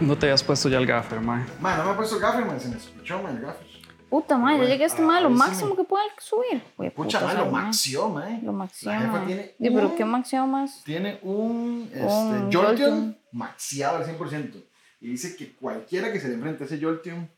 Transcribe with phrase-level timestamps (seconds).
[0.00, 1.44] No te habías puesto ya el gaffer, mae.
[1.60, 3.66] Ma, no me ha puesto gaffer, ma, se me escuchó, ma, el gaffer.
[4.08, 6.62] Puta madre, ya llegué a este madre, lo máximo que pueda subir.
[6.94, 7.62] Pucha, lo mae.
[7.66, 8.28] maxió, ma.
[8.42, 8.90] Lo maxió.
[8.90, 9.26] La jefa mae.
[9.26, 10.82] tiene Sí, pero un- ¿qué maxió más?
[10.84, 14.64] Tiene un, este, Un Jolteon maxiado al 100%.
[15.00, 17.30] Y dice que cualquiera que se le enfrente a ese Jolteon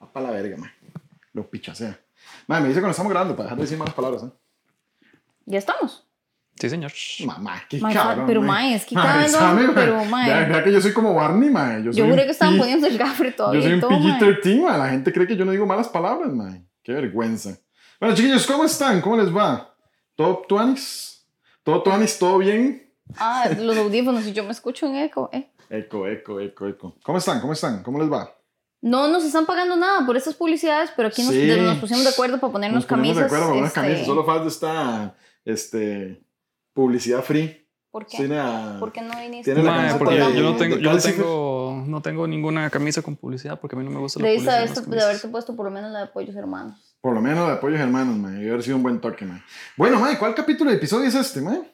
[0.00, 0.72] va para la verga, ma.
[1.32, 1.98] Lo pichasea.
[2.46, 4.30] Ma, me dice cuando estamos grabando para dejar de decir malas palabras, ¿eh?
[5.46, 6.06] Ya estamos.
[6.62, 6.92] Sí, señor.
[7.26, 8.24] Mamá, qué Ma, cabrón.
[8.24, 8.46] pero, ma.
[8.46, 9.72] ma, es que Ma, ma.
[9.74, 11.80] pero, ma, Vea, vea que yo soy como Barney, ma.
[11.80, 13.60] Yo, Yo juré que estaban poniendo el gafre todavía.
[13.60, 14.18] Yo soy un todo, ma.
[14.20, 14.78] PG-13, ma.
[14.78, 16.56] La gente cree que yo no digo malas palabras, ma.
[16.84, 17.58] Qué vergüenza.
[17.98, 19.00] Bueno, chiquillos, ¿cómo están?
[19.00, 19.74] ¿Cómo les va?
[20.14, 21.26] ¿Todo tuanis?
[21.64, 22.16] ¿Todo tuanis?
[22.16, 22.92] ¿Todo bien?
[23.16, 25.30] Ah, los audífonos y yo me escucho en eco.
[25.32, 25.50] Eh.
[25.68, 26.96] Eco, eco, eco, eco.
[27.02, 27.40] ¿Cómo están?
[27.40, 27.82] ¿Cómo están?
[27.82, 28.32] ¿Cómo les va?
[28.82, 31.46] No nos están pagando nada por estas publicidades, pero aquí nos, Sí.
[31.60, 33.16] nos pusimos de acuerdo para ponernos Nos camisas.
[33.16, 34.06] de acuerdo unas este, camisas.
[34.06, 36.22] Solo falta esta este,
[36.72, 37.58] publicidad free.
[37.90, 38.16] ¿Por qué?
[38.80, 39.52] ¿Por qué no viniste?
[39.52, 43.16] Tiene la porque de- yo no tengo, yo no tengo, no tengo ninguna camisa con
[43.16, 44.56] publicidad porque a mí no me gusta la publicidad.
[44.56, 46.96] haber- las de haberte puesto por lo menos la de Pollos Hermanos.
[47.02, 48.40] Por lo menos de apoyos hermanos, man.
[48.42, 49.42] Y haber sido un buen toque, man.
[49.76, 51.66] Bueno, man, ¿cuál capítulo de episodio es este, man?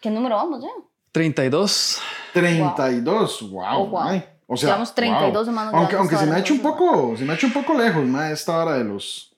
[0.00, 0.68] ¿Qué número vamos ya?
[1.10, 1.98] 32.
[2.34, 3.50] 32.
[3.50, 4.04] Wow, Oh, wow.
[4.04, 4.24] man.
[4.46, 5.44] O sea, Llevamos 32 wow.
[5.44, 7.74] semanas Aunque, aunque se me ha hecho un poco, se me ha hecho un poco
[7.74, 9.34] lejos, man, esta hora de los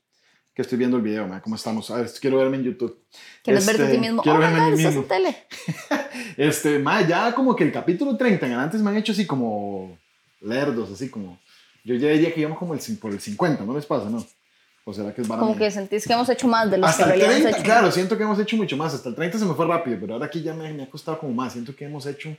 [0.55, 1.41] que estoy viendo el video, man.
[1.41, 1.91] ¿Cómo estamos?
[1.91, 2.99] A ver, quiero verme en YouTube.
[3.43, 4.23] ¿Quieres verte a ti Este, mismo?
[4.23, 5.03] quiero oh, verme a mí mismo.
[5.05, 5.37] tele.
[6.37, 9.97] Este, ma, ya como que el capítulo 30 en antes me han hecho así como
[10.41, 11.39] lerdos, así como.
[11.85, 14.25] Yo ya diría que íbamos como el, por el 50, ¿no les pasa, no?
[14.85, 15.47] ¿O será que es barato?
[15.47, 17.59] Como que sentís que hemos hecho más de los Hasta que el realidad 30, hemos
[17.61, 17.65] hecho.
[17.65, 18.93] claro, siento que hemos hecho mucho más.
[18.95, 21.19] Hasta el 30 se me fue rápido, pero ahora aquí ya me, me ha costado
[21.19, 21.53] como más.
[21.53, 22.35] Siento que hemos hecho,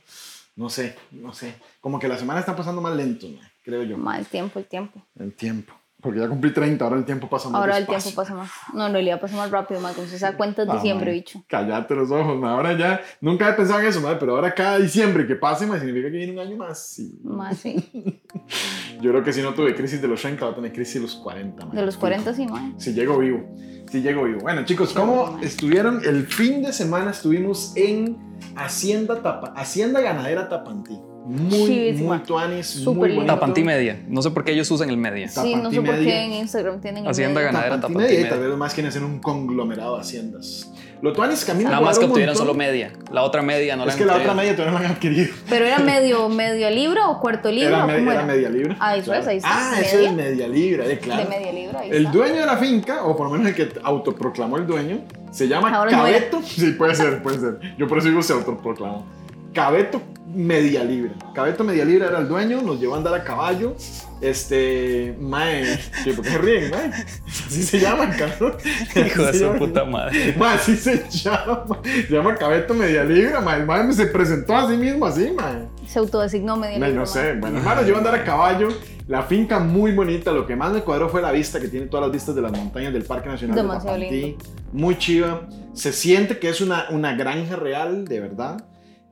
[0.56, 1.54] no sé, no sé.
[1.80, 3.96] Como que la semana está pasando más lento, ma, creo yo.
[3.96, 5.02] Ma, el tiempo, el tiempo.
[5.18, 5.72] El tiempo.
[6.02, 8.50] Porque ya cumplí 30, ahora el tiempo pasa más Ahora el tiempo pasa más.
[8.74, 9.92] No, en realidad pasa más rápido, ma.
[9.92, 11.44] Como se da cuenta es Ah, diciembre, bicho.
[11.46, 12.52] Cállate los ojos, ma.
[12.54, 15.78] Ahora ya, nunca he pensado en eso, ma, pero ahora cada diciembre que pase, ma,
[15.78, 16.84] significa que viene un año más.
[16.84, 17.20] Sí.
[17.22, 17.76] Más, sí.
[19.00, 21.00] Yo creo que si no tuve crisis de los 30, va a tener crisis de
[21.02, 21.66] los 40.
[21.66, 21.76] man.
[21.76, 22.72] De los 40 sí, ma.
[22.78, 23.44] Si llego vivo.
[23.88, 24.40] Si llego vivo.
[24.40, 25.44] Bueno, chicos, ¿cómo man.
[25.44, 26.00] estuvieron?
[26.04, 28.18] El fin de semana estuvimos en
[28.56, 30.98] Hacienda, Tapa, Hacienda Ganadera Tapantí.
[31.24, 32.16] Muy, Chivísima.
[32.16, 33.34] muy tuanis, Súper muy bonito.
[33.34, 34.00] Tapantí Media.
[34.08, 35.28] No sé por qué ellos usan el Media.
[35.28, 36.04] Sí, no sé por media.
[36.04, 37.46] qué en Instagram tienen el Hacienda medio.
[37.52, 37.76] ganadera.
[37.76, 38.36] Tapantí Tapantí media, y media.
[38.40, 40.72] tal vez más quieren hacer un conglomerado de haciendas.
[41.00, 42.92] Lo tuanis camina Nada más que obtuvieron solo media.
[43.12, 45.32] La otra media no la Es que la otra media todavía no la han adquirido.
[45.48, 48.32] Pero era medio, medio libra o cuarto libra Era, o me- cómo era era?
[48.32, 48.76] media libra.
[48.80, 49.48] Ah, eso es, ahí está.
[49.50, 49.86] Ah, ¿Media?
[49.88, 51.22] eso es media libra, eh, claro.
[51.24, 52.12] De media libra, ahí El está.
[52.12, 55.00] dueño de la finca, o por lo menos el que autoproclamó el dueño,
[55.32, 55.98] se llama Ahora no.
[55.98, 56.40] Cabeto.
[56.44, 57.58] Sí, puede ser, puede ser.
[57.78, 59.04] Yo por eso digo se autoproclamó.
[59.52, 60.00] Cabeto
[60.34, 61.12] Media Libra.
[61.34, 63.74] Cabeto Media Libra era el dueño, nos llevó a andar a caballo.
[64.22, 66.90] Este, mae, ¿qué, ¿por qué se ríen, mae?
[67.26, 68.54] Así se llama, cabrón.
[68.94, 69.58] Hijo de su llama.
[69.58, 70.34] puta madre.
[70.38, 71.64] Mae, así se llama.
[71.84, 73.60] Se llama Cabeto Media Libra, mae.
[73.60, 75.66] El mae se presentó a sí mismo así, mae.
[75.86, 77.00] Se autodesignó media No, libra.
[77.00, 78.68] no sé, bueno, hermano, yo a andar a caballo.
[79.08, 80.30] La finca muy bonita.
[80.32, 82.52] Lo que más me cuadró fue la vista que tiene todas las vistas de las
[82.52, 84.20] montañas del Parque Nacional Demasiado de Tapantí.
[84.22, 84.44] lindo.
[84.72, 85.48] Muy chiva.
[85.74, 88.64] Se siente que es una, una granja real, de verdad.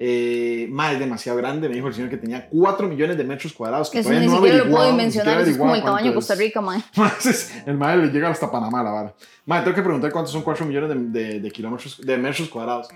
[0.03, 1.69] Eh, más demasiado grande.
[1.69, 3.91] Me dijo el señor que tenía 4 millones de metros cuadrados.
[3.91, 6.34] Que Eso todavía ni no siquiera lo puedo mencionar, es como el tamaño de Costa.
[6.34, 6.77] Rica, ma.
[6.97, 9.15] Entonces, el madre le llega hasta Panamá, la vara.
[9.44, 12.89] Madre, tengo que preguntar cuántos son 4 millones de, de- de kilómetros, de metros cuadrados.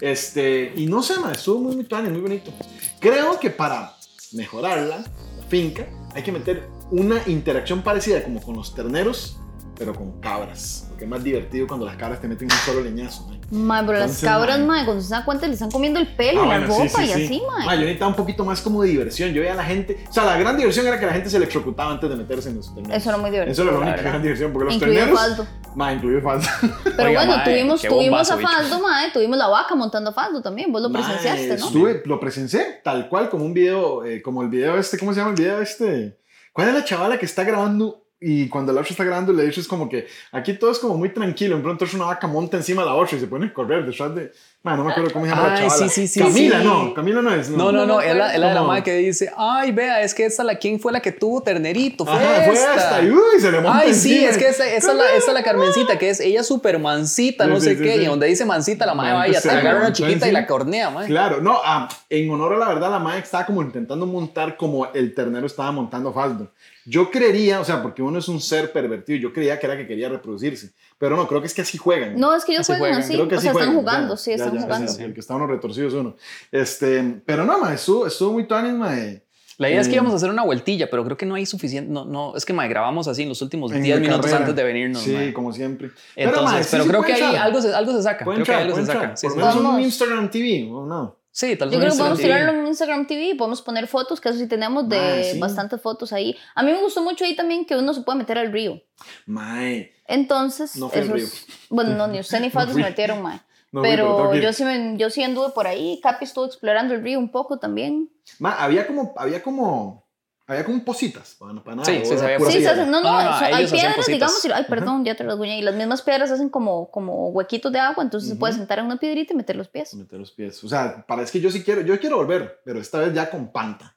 [0.00, 2.52] Este, y no sé, madre, estuvo muy, muy tuanis, muy bonito.
[2.98, 3.92] Creo que para
[4.32, 9.38] mejorarla, la finca, hay que meter una interacción parecida como con los terneros,
[9.78, 10.86] pero con cabras.
[10.88, 13.38] Porque es más divertido cuando las cabras te meten un solo leñazo, madre.
[13.50, 14.66] Ma, pero las Entonces, cabras, ma.
[14.78, 17.02] ma, cuando se dan cuenta le están comiendo el pelo, Ah, la bueno, ropa sí,
[17.04, 17.24] y sí.
[17.24, 17.64] así, ma.
[17.64, 19.30] Ma, yo necesitaba un poquito más como de diversión.
[19.32, 20.04] Yo veía a la gente.
[20.08, 22.56] O sea, la gran diversión era que la gente se electrocutaba antes de meterse en
[22.56, 22.96] los terneros.
[23.00, 23.52] Eso era muy divertido.
[23.52, 24.10] Eso era la única verdad.
[24.10, 24.52] gran diversión.
[24.52, 25.20] Porque los Incluido terneros.
[25.20, 25.46] Faldo.
[25.76, 26.48] Ma, incluido falta.
[26.96, 28.48] Pero Oiga, bueno, mae, tuvimos, tuvimos a bicho.
[28.48, 31.66] Faldo, mae, tuvimos la vaca montando a Faldo también, vos lo presenciaste, Mae, ¿no?
[31.66, 35.20] Estuve, lo presencié tal cual como un video, eh, como el video este, ¿cómo se
[35.20, 36.18] llama el video este?
[36.52, 39.68] ¿Cuál es la chavala que está grabando y cuando la otra está grabando le dices
[39.68, 42.82] como que aquí todo es como muy tranquilo, en pronto es una vaca monta encima
[42.82, 44.32] de la otra y se pone a correr detrás de...
[44.60, 45.76] Man, no me acuerdo cómo se llama la Ay, chavala.
[45.88, 46.66] sí, sí, sí, Camila, sí.
[46.66, 47.48] no, Camila no es.
[47.48, 48.70] No, no, no, es la, es la de la ¿Cómo?
[48.72, 52.04] madre que dice, ay, vea, es que esta, la, ¿quién fue la que tuvo ternerito?
[52.04, 52.74] Fue Ajá, fue esta.
[52.74, 53.02] esta.
[53.04, 54.30] Y uy, se le monta Ay, sí, encima.
[54.30, 57.44] es que esa, esa es la, esa es la Carmencita, que es ella súper mansita,
[57.44, 58.02] Sí, no sí, sé sí, qué, sí.
[58.02, 61.06] y donde dice mansita, la madre vaya, te agarra una chiquita y la cornea, madre.
[61.06, 64.86] Claro, no, ah, en honor a la verdad, la madre estaba como intentando montar como
[64.92, 66.50] el ternero estaba montando Faldo.
[66.88, 69.86] Yo creería, o sea, porque uno es un ser pervertido, yo creía que era que
[69.86, 72.18] quería reproducirse, pero no, creo que es que así juegan.
[72.18, 73.82] No, es que ellos Así juegan juegan, así, Creo que o así sea, están juegan,
[73.84, 74.92] jugando, ya, sí, ya, están ya, jugando.
[74.92, 76.16] sí, el que está uno retorcido es uno.
[76.50, 78.96] Este, pero no, ma, estuvo, estuvo muy tuanis, ma.
[78.98, 79.22] eh,
[79.58, 81.44] La idea es que Eh, íbamos a hacer una vueltilla, pero creo que no hay
[81.44, 84.20] suficiente, no, no, es que madre, grabamos así en los últimos en 10 la minutos
[84.26, 84.38] carrera.
[84.38, 85.32] antes de venirnos, Sí, madre.
[85.34, 85.90] como siempre.
[86.16, 88.62] Entonces, ma, pero, sí, creo que ahí algo se, algo se saca, creo que entrar,
[88.62, 89.16] algo puede se entrar.
[89.18, 89.34] saca.
[89.34, 89.80] Por menos un.
[89.80, 91.16] Instagram TV, ¿o no?
[91.38, 94.20] Sí, tal vez Yo creo que podemos tirarlo en Instagram TV y podemos poner fotos,
[94.20, 95.38] que eso sí tenemos de sí.
[95.38, 96.36] bastantes fotos ahí.
[96.56, 98.82] A mí me gustó mucho ahí también que uno se puede meter al río.
[99.26, 99.92] Mae.
[100.08, 101.26] Entonces, No fui al eso río.
[101.70, 103.40] bueno, no, ni usted ni Fatu se metieron, mae.
[103.70, 106.00] No pero yo sí, me- yo sí anduve por ahí.
[106.02, 108.10] Capi estuvo explorando el río un poco también.
[108.40, 110.07] Ma, había como, había como,
[110.48, 111.36] había como positas.
[111.38, 114.44] Para, para nada, Sí, sí, pura Sí, se hacen, no, no, eso- hay piedras, digamos,
[114.44, 115.58] y- ay, perdón, ya te rasguñé.
[115.58, 118.86] Y las mismas piedras hacen como, como huequitos de agua, entonces se puede sentar en
[118.86, 119.94] una piedrita y meter los pies.
[119.94, 120.64] Meter los pies.
[120.64, 123.52] O sea, parece que yo sí quiero, yo quiero volver, pero esta vez ya con
[123.52, 123.94] panta.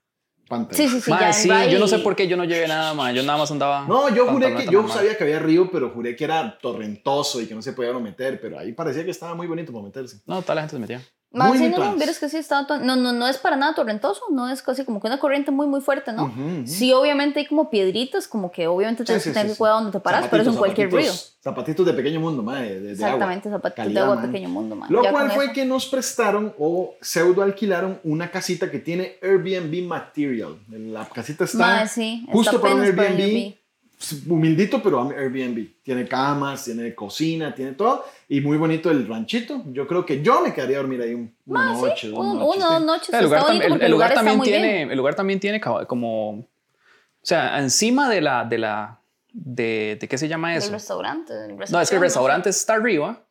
[0.48, 0.76] Panta.
[0.76, 1.10] Sí, sí, sí.
[1.70, 3.16] Yo no sé por qué yo no llevé nada, mae.
[3.16, 3.86] Yo nada más andaba.
[3.88, 7.48] No, yo juré que, yo sabía que había río, pero juré que era torrentoso y
[7.48, 10.20] que no se podía uno meter, pero ahí parecía que estaba muy bonito para meterse.
[10.26, 11.02] No, toda la gente se metía.
[11.34, 11.72] Más bien,
[12.20, 12.38] que sí
[12.82, 15.66] no, no, no es para nada torrentoso, no es casi como que una corriente muy,
[15.66, 16.26] muy fuerte, ¿no?
[16.26, 16.68] Ujú, ujú.
[16.68, 19.60] Sí, obviamente hay como piedritas, como que obviamente tienes sí, que tener sí, que sí.
[19.60, 21.12] cuidado donde te paras, pero es en Zapatitos, cualquier río.
[21.14, 23.60] zapatitos, Zapatitos de pequeño mundo, mae, de, de Exactamente, agua.
[23.60, 24.26] zapatitos de Calidad, agua, man.
[24.26, 24.92] pequeño mundo, man.
[24.92, 25.54] Lo Ya cual fue eso.
[25.54, 30.60] que nos prestaron o pseudo alquilaron una casita que tiene Airbnb Material.
[30.70, 33.61] La casita está Mae, sí, está justo para un apenas para Airbnb.
[34.28, 35.82] Humildito, pero Airbnb.
[35.84, 38.06] Tiene camas, tiene cocina, tiene todo.
[38.30, 39.64] Y muy bonito el ranchito.
[39.68, 42.08] Yo creo que yo me quedaría a dormir ahí un- una sí, noche.
[42.10, 42.74] dos un- noches, una sí.
[42.74, 43.14] dos noches.
[43.14, 44.62] El lugar, tam- el- el lugar también bien.
[44.62, 46.46] tiene, el lugar también tiene como, o
[47.22, 49.00] sea, encima de la, de la,
[49.34, 50.72] de, de qué se llama El eso.
[50.72, 51.34] restaurante.
[51.34, 53.24] el No, es que el restaurante está arriba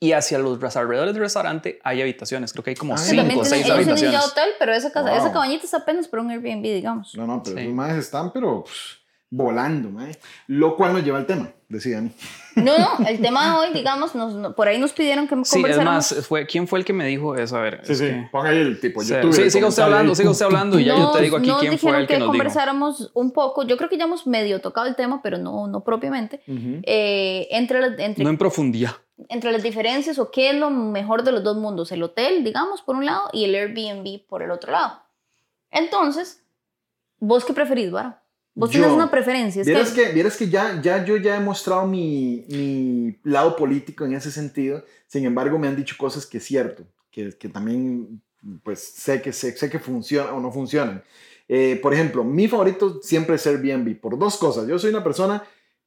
[0.00, 2.52] y hacia los alrededores del restaurante hay habitaciones.
[2.52, 4.30] Creo que hay como Ah, Sí, cinco también o tienen, seis ellos tienen ya habitaciones.
[4.32, 5.18] hotel, pero esa, casa, Wow.
[5.18, 7.14] esa cabañita está apenas para un Airbnb, digamos.
[7.14, 7.64] No, no, pero Sí.
[7.64, 9.03] los más están, pero pff,
[9.36, 10.16] volando, mae.
[10.46, 12.12] Lo cual nos lleva al tema, decía Dani.
[12.56, 15.40] No, no, el tema de hoy, digamos, nos, no- por ahí nos pidieron que Sí,
[15.42, 16.12] es conversáramos.
[16.12, 17.56] más, fue, ¿quién fue el que me dijo eso?
[17.56, 17.80] A ver.
[17.86, 19.00] es que- Ponga ahí el tipo.
[19.02, 20.16] Sí, youtuber, sí, el siga usted hablando, ahí.
[20.16, 22.20] siga usted hablando y ya yo te digo aquí nos quién fue el que nos
[22.26, 22.30] dijo.
[22.32, 25.82] conversáramos un poco, yo creo que ya hemos medio tocado el tema, pero no, no
[25.82, 26.80] propiamente, Ujú.
[26.84, 28.92] eh, entre, entre, No en profundidad.
[29.28, 32.82] entre las diferencias o qué es lo mejor de los dos mundos, el hotel, digamos,
[32.82, 35.02] por un lado, y el Airbnb por el otro lado.
[35.72, 36.44] Entonces,
[37.18, 38.22] ¿vos qué preferís, Vara?
[38.54, 39.62] Vos Yo- tienes una preferencia.
[39.62, 43.56] Es Vieras que, que, vieras que ya, ya yo ya he mostrado mi, mi lado
[43.56, 44.84] político en ese sentido.
[45.06, 48.22] Sin embargo, me han dicho cosas que es cierto, que, que también
[48.62, 51.02] pues sé que, sé, sé que funcionan o no funcionan.
[51.48, 54.66] Eh, por ejemplo, mi favorito siempre es Airbnb por dos cosas.
[54.68, 55.42] Yo soy una persona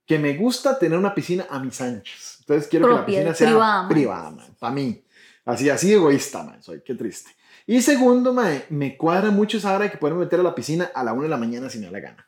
[0.06, 2.38] que me gusta tener una piscina a mis anchas.
[2.42, 3.90] Entonces quiero Propia, que la piscina sea privada, man.
[3.90, 5.04] privada, para mí.
[5.46, 7.32] Así, así egoísta, man, soy, qué triste.
[7.66, 10.92] Y segundo, mae, me cuadra mucho esa hora de que podemos meter a la piscina
[10.94, 12.28] a la 1 de la mañana si me da la gana.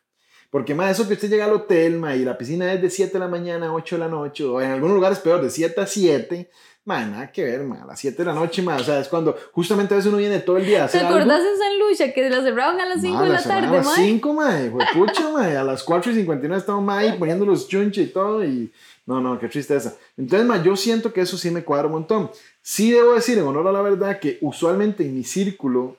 [0.50, 3.14] Porque más eso que usted llega al hotel, ma, y la piscina es de 7
[3.14, 5.80] de la mañana a 8 de la noche, o en algunos lugares peor, de 7
[5.80, 6.50] a 7,
[6.86, 9.08] ma, nada que ver, ma, a las 7 de la noche, ma, o sea, es
[9.10, 11.20] cuando justamente a veces uno viene todo el día a ¿Te hacer algo.
[11.20, 13.72] acordás en San Lucia que la cerraron a las 5 Ma, de la tarde, A
[13.72, 13.96] las mae?
[14.08, 14.60] 5, ma,
[14.96, 18.44] pucha, ma, a las 4 y 59 estamos ma, ahí poniendo los chunches y todo,
[18.44, 18.72] y
[19.06, 19.96] no, no, qué tristeza.
[20.18, 22.32] Entonces, ma, yo siento que eso sí me cuadra un montón.
[22.64, 25.96] Sí debo decir, en honor a la verdad, que usualmente en mi círculo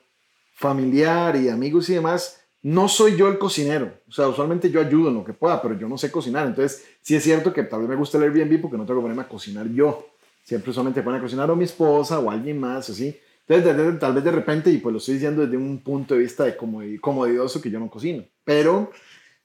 [0.54, 3.92] familiar y amigos y demás, no soy yo el cocinero.
[4.08, 6.46] O sea, usualmente yo ayudo en lo que pueda, pero yo no sé cocinar.
[6.46, 9.04] Entonces, sí es cierto que tal vez me gusta el Airbnb porque no tengo que
[9.04, 10.06] ponerme a cocinar yo.
[10.44, 13.16] Siempre solamente pone a cocinar o mi esposa o alguien más, así.
[13.46, 16.14] Entonces, de- de- tal vez de repente, y pues lo estoy diciendo desde un punto
[16.14, 18.24] de vista de comodi- comodidoso que yo no cocino.
[18.44, 18.90] Pero,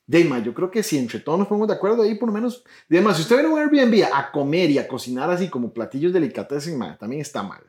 [0.07, 2.63] Deima, yo creo que si entre todos nos ponemos de acuerdo ahí, por lo menos.
[2.91, 6.13] Además, si usted viene a un Airbnb a comer y a cocinar así como platillos
[6.13, 7.63] delicatessen, también está mal.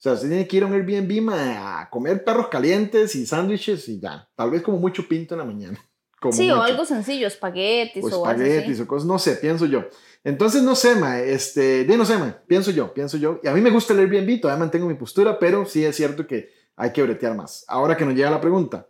[0.00, 3.26] O sea, usted tiene que ir a un Airbnb ma, a comer perros calientes y
[3.26, 4.26] sándwiches y ya.
[4.34, 5.78] Tal vez como mucho pinto en la mañana.
[6.20, 6.64] Como Sí, o mucho.
[6.66, 8.82] algo sencillo, espaguetis o o, espaguetis así.
[8.82, 9.84] o cosas, no sé, pienso yo.
[10.22, 13.40] Entonces, no sé, ma, este, de no sé, ma, pienso yo, pienso yo.
[13.42, 16.26] Y a mí me gusta el Airbnb, todavía mantengo mi postura, pero sí es cierto
[16.26, 17.64] que hay que bretear más.
[17.68, 18.86] Ahora que nos llega la pregunta,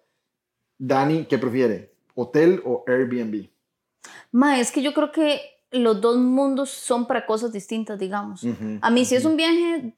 [0.79, 1.95] Dani, ¿qué prefiere?
[2.17, 3.49] ¿Hotel o Airbnb?
[4.33, 5.41] Ma, es que yo creo que
[5.71, 8.43] los dos mundos son para cosas distintas, digamos.
[8.43, 9.95] Ujú, A mí si es un viaje,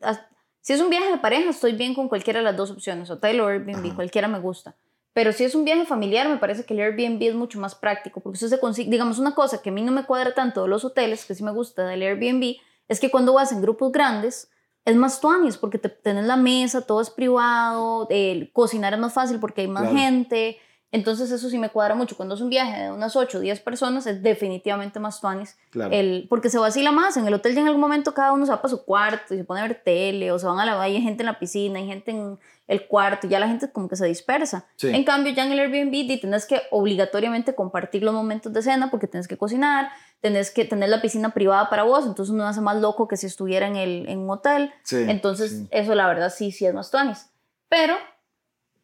[0.63, 3.41] si es un viaje de pareja, estoy bien con cualquiera de las dos opciones, hotel
[3.41, 3.95] o Airbnb, Ajá.
[3.97, 4.75] cualquiera me gusta.
[5.13, 8.21] Pero si es un viaje familiar, me parece que el Airbnb es mucho más práctico,
[8.21, 10.85] porque se consigue, digamos, una cosa que a mí no me cuadra tanto de los
[10.87, 12.57] hoteles, que sí me gusta del Airbnb,
[12.89, 14.51] es que cuando vas en grupos grandes,
[14.85, 19.13] es más tuanis, porque te tenés la mesa, todo es privado, el cocinar es más
[19.13, 19.99] fácil porque hay más Claro.
[19.99, 20.59] gente,
[20.93, 22.17] entonces eso sí me cuadra mucho.
[22.17, 25.91] Cuando es un viaje de unas 8 o 10 personas, es definitivamente más tuanis Claro.
[25.93, 27.17] el, porque se vacila más.
[27.17, 29.39] En el hotel ya en algún momento cada uno se va para su cuarto y
[29.39, 31.79] se pone a ver tele o se van a la hay gente en la piscina,
[31.79, 34.67] hay gente en el cuarto y ya la gente como que se dispersa.
[34.77, 34.89] Sí.
[34.89, 39.07] En cambio ya en el Airbnb tenés que obligatoriamente compartir los momentos de cena porque
[39.07, 42.77] tenés que cocinar, tenés que tener la piscina privada para vos, entonces uno hace más
[42.81, 44.73] loco que si estuviera en, el, en un hotel.
[44.85, 45.69] Sí, Entonces sí.
[45.71, 47.31] eso la verdad sí, sí es más tuanis.
[47.69, 47.95] Pero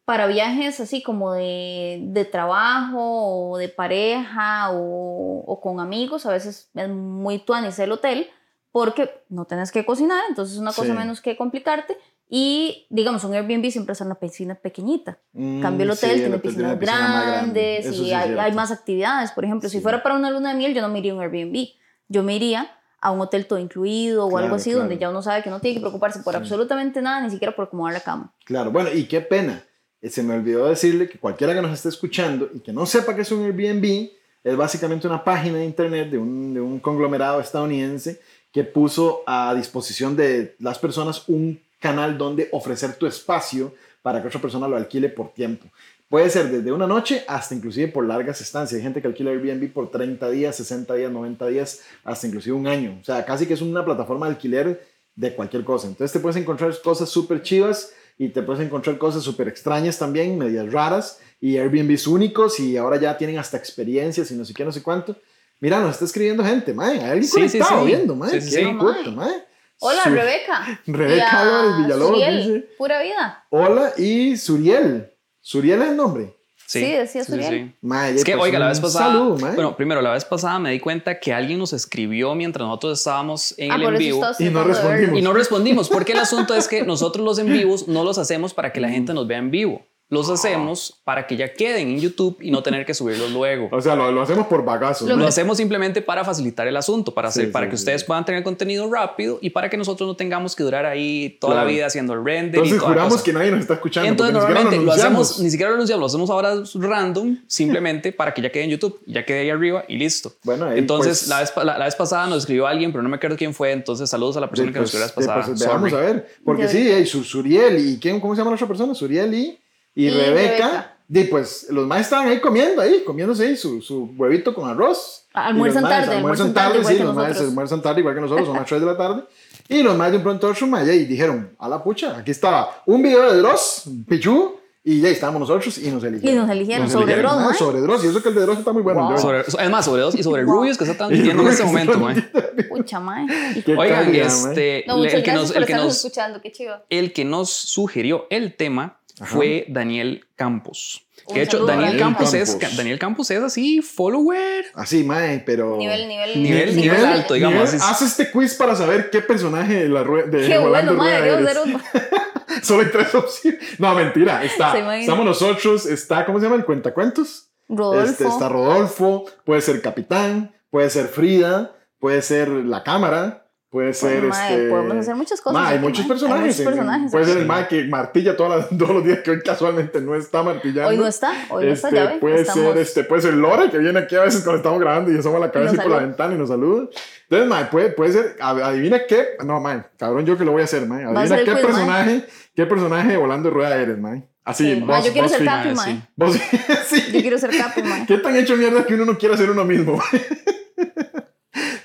[0.08, 6.30] para viajes así como de, de trabajo o de pareja o, o con amigos, a
[6.32, 8.26] veces es muy tuanis el hotel
[8.72, 10.98] porque no tenés que cocinar, entonces es una cosa Sí.
[10.98, 11.98] menos que complicarte
[12.30, 15.18] Y digamos, un Airbnb siempre es una piscina pequeñita.
[15.34, 17.30] Mm, cambio el hotel sí, tiene hotel piscinas una piscina grande.
[17.32, 19.30] grandes Eso y hay, hay más actividades.
[19.32, 19.82] Por ejemplo, si Sí.
[19.82, 21.68] fuera para una luna de miel, yo no me iría a un Airbnb.
[22.08, 24.80] Yo me iría a un hotel todo incluido o Claro, algo así, claro.
[24.80, 26.40] donde ya uno sabe que no tiene que preocuparse por Sí.
[26.40, 28.34] absolutamente nada, ni siquiera por acomodar la cama.
[28.44, 29.62] Claro, bueno, y qué pena.
[30.00, 33.14] Eh, Se me olvidó decirle que cualquiera que nos esté escuchando y que no sepa
[33.14, 34.10] que es un Airbnb,
[34.44, 38.20] es básicamente una página de internet de un, de un conglomerado estadounidense
[38.52, 44.28] que puso a disposición de las personas un canal donde ofrecer tu espacio para que
[44.28, 45.66] otra persona lo alquile por tiempo.
[46.08, 48.78] Puede ser desde una noche hasta inclusive por largas estancias.
[48.78, 52.66] Hay gente que alquila Airbnb por 30 días, 60 días, 90 días, hasta inclusive un
[52.66, 52.96] año.
[53.00, 55.86] O sea, casi que es una plataforma de alquiler de cualquier cosa.
[55.88, 60.36] Entonces te puedes encontrar cosas súper chivas y te puedes encontrar cosas súper extrañas también,
[60.38, 64.64] medias raras y Airbnbs únicos y ahora ya tienen hasta experiencias y no sé qué,
[64.64, 65.16] no sé cuánto.
[65.60, 66.98] Mira, nos está escribiendo gente, mae.
[67.00, 67.86] Hay alguien Sí, sí, conectado sí.
[67.86, 68.30] viendo, mae.
[68.30, 68.72] Sí, sí, Qué sí.
[68.72, 69.44] puto, mae.
[69.80, 70.80] Hola, Su- Rebeca.
[70.86, 73.44] Rebeca Álvarez Villalobos Suriel, dice- Pura vida.
[73.50, 75.12] Hola y Suriel.
[75.40, 76.34] Suriel es el nombre.
[76.68, 77.74] Sí, decía Suriel.
[77.80, 80.80] Mae, Es que, pues, oiga, la vez pasada, bueno, primero, la vez pasada me di
[80.80, 84.20] cuenta que alguien nos escribió mientras nosotros estábamos en Ah, el en vivo.
[84.38, 85.18] Y no respondimos.
[85.18, 88.52] Y no respondimos, porque el asunto es que nosotros los en vivos no los hacemos
[88.52, 89.86] para que la gente nos vea en vivo.
[90.10, 93.68] Los hacemos para que ya queden en YouTube y no tener que subirlos luego.
[93.72, 95.06] o sea, lo, lo hacemos por bagazo.
[95.06, 95.22] Lo ¿no?
[95.22, 98.04] Lo hacemos simplemente para facilitar el asunto, para, hacer, Sí, para sí, que sí, ustedes
[98.04, 101.66] puedan tener contenido rápido y para que nosotros no tengamos que durar ahí toda Claro.
[101.68, 102.54] la vida haciendo el render.
[102.54, 103.24] Entonces y toda juramos cosa.
[103.24, 104.08] que nadie nos está escuchando.
[104.08, 108.40] Entonces normalmente lo hacemos, ni siquiera lo anunciamos, lo hacemos ahora random, simplemente para que
[108.40, 110.32] ya quede en YouTube, ya quede ahí arriba y listo.
[110.42, 113.10] Bueno, ahí, entonces pues- la, vez, la, la vez pasada nos escribió alguien, pero no
[113.10, 115.44] me acuerdo quién fue, entonces saludos a la persona que nos pues, escribió la vez
[115.46, 115.78] sí, pasada.
[115.80, 116.28] pues, veamos a ver.
[116.44, 118.94] Porque sí, hey, Su- Suriel y ¿quién, ¿cómo se llama la otra persona?
[118.94, 119.58] Suriel y,
[119.94, 120.34] y, Y Rebeca.
[120.34, 120.94] Rebeca.
[121.10, 125.26] Y pues los más estaban ahí comiendo, ahí, comiéndose ahí su, su huevito con arroz.
[125.32, 127.48] Almuerzan maes tarde, almuerzan almuerzan tarde, igual sí, los maes nosotros.
[127.48, 129.22] almuerzan tarde igual que nosotros, son las 3 de la tarde.
[129.70, 132.30] Y los más de un pronto a otro mae, y dijeron, a la pucha, aquí
[132.30, 136.36] estaba un video de Dross, Pichu, y ya estábamos nosotros y nos eligieron.
[136.36, 137.54] Y nos eligieron, sobre Dross, mae, mae.
[137.54, 139.08] Sobre Dross, y eso que el de Dross está muy bueno.
[139.08, 139.18] Wow.
[139.18, 140.54] Sobre, es más, sobre dos y sobre Wow.
[140.56, 141.98] Rubius que está transmitiendo en este momento.
[141.98, 142.22] mae.
[142.68, 143.26] Pucha, mae.
[143.78, 146.84] Oigan, este, No, el, que nos, el, que nos, escuchando, qué chido.
[146.90, 149.34] el que nos sugirió el tema Ajá.
[149.36, 151.06] fue Daniel Campos.
[151.26, 152.58] Un Que de hecho, Daniel Campos, es.
[152.76, 154.64] Daniel Campos es así, follower.
[154.74, 155.76] Así, mae, pero...
[155.76, 160.04] Nivel, nivel, Nivel- nivel alto, digamos, haz este quiz para saber qué personaje de la
[160.04, 162.62] rue- de Qué Rolando bueno, Rueda Dios, eres.
[162.62, 163.60] Solo hay tres opciones.
[163.78, 164.42] No, mentira.
[164.42, 166.56] Está, estamos nosotros, está, ¿cómo se llama?
[166.56, 167.50] El cuentacuentos.
[167.68, 168.10] Rodolfo.
[168.10, 174.20] Este, está Rodolfo, puede ser Capitán, puede ser Frida, puede ser la cámara, puede ser
[174.20, 174.68] Pues, mae, este.
[174.70, 176.08] podemos hacer muchas cosas Ma, hay muchos mae.
[176.08, 176.42] personajes.
[176.42, 177.12] Hay muchos personajes.
[177.12, 180.14] puede ser el mae que martilla todas las- todos los días que hoy casualmente no
[180.14, 180.88] está martillando.
[180.88, 182.20] Hoy no está, hoy no está, Este, ya ven.
[182.20, 185.12] puede estamos- ser este puede ser Lore que viene aquí a veces cuando estamos grabando
[185.12, 186.88] y asoma la cabeza y por la ventana y nos saluda
[187.24, 190.62] entonces mae, puede, puede ser ad- adivina qué no mae, cabrón yo que lo voy
[190.62, 191.04] a hacer mae.
[191.04, 192.24] Adivina ser qué quiz, personaje
[192.56, 194.26] qué personaje de volando de rueda eres mae.
[194.44, 195.44] así Sí, mae, vos, yo quiero vos ser.
[195.44, 196.02] Capi, mae.
[197.12, 198.06] Yo quiero ser capo, mae.
[198.06, 200.00] qué tan hecho mierda que uno no quiere hacer uno mismo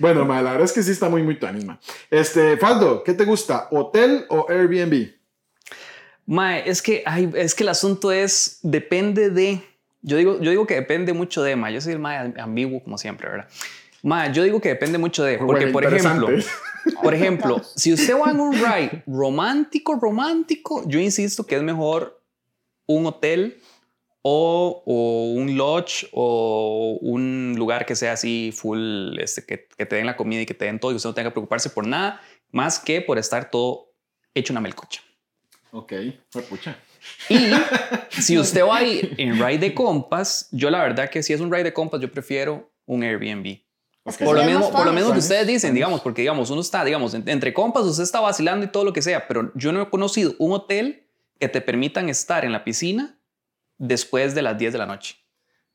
[0.03, 1.79] bueno mae, la verdad es que sí está muy muy anima
[2.11, 5.23] este Faldo ¿qué te gusta hotel o Airbnb?
[6.25, 9.61] Mae, es que, ay, es que el asunto es, depende de,
[10.01, 12.97] yo digo, yo digo que depende mucho de, mae, yo soy el mae ambiguo como
[12.97, 13.47] siempre, ¿verdad?
[14.01, 16.27] Mae, yo digo que depende mucho de, porque Bueno, por ejemplo,
[17.01, 22.21] por ejemplo, si usted va en un ride romántico, romántico, yo insisto que es mejor
[22.85, 23.61] un hotel
[24.23, 29.97] o, o un lodge o un lugar que sea así full, este, que, que te
[29.97, 31.85] den la comida y que te den todo y usted no tenga que preocuparse por
[31.85, 33.91] nada, más que por estar todo
[34.33, 35.01] hecho una melcocha.
[35.71, 35.93] ok
[36.29, 36.77] fue pucha
[37.29, 37.37] Y
[38.21, 41.51] si usted va ahí en ride de compas, yo la verdad que si es un
[41.51, 43.59] ride de compas, yo prefiero un Airbnb.
[44.05, 45.75] Es que Por lo, mismo, por lo mismo que ustedes dicen, vamos.
[45.75, 48.91] digamos, porque digamos, uno está, digamos, en- entre compas, usted está vacilando y todo lo
[48.93, 51.07] que sea, pero yo no he conocido un hotel
[51.39, 53.17] que te permitan estar en la piscina
[53.87, 55.15] después de las 10 de la noche.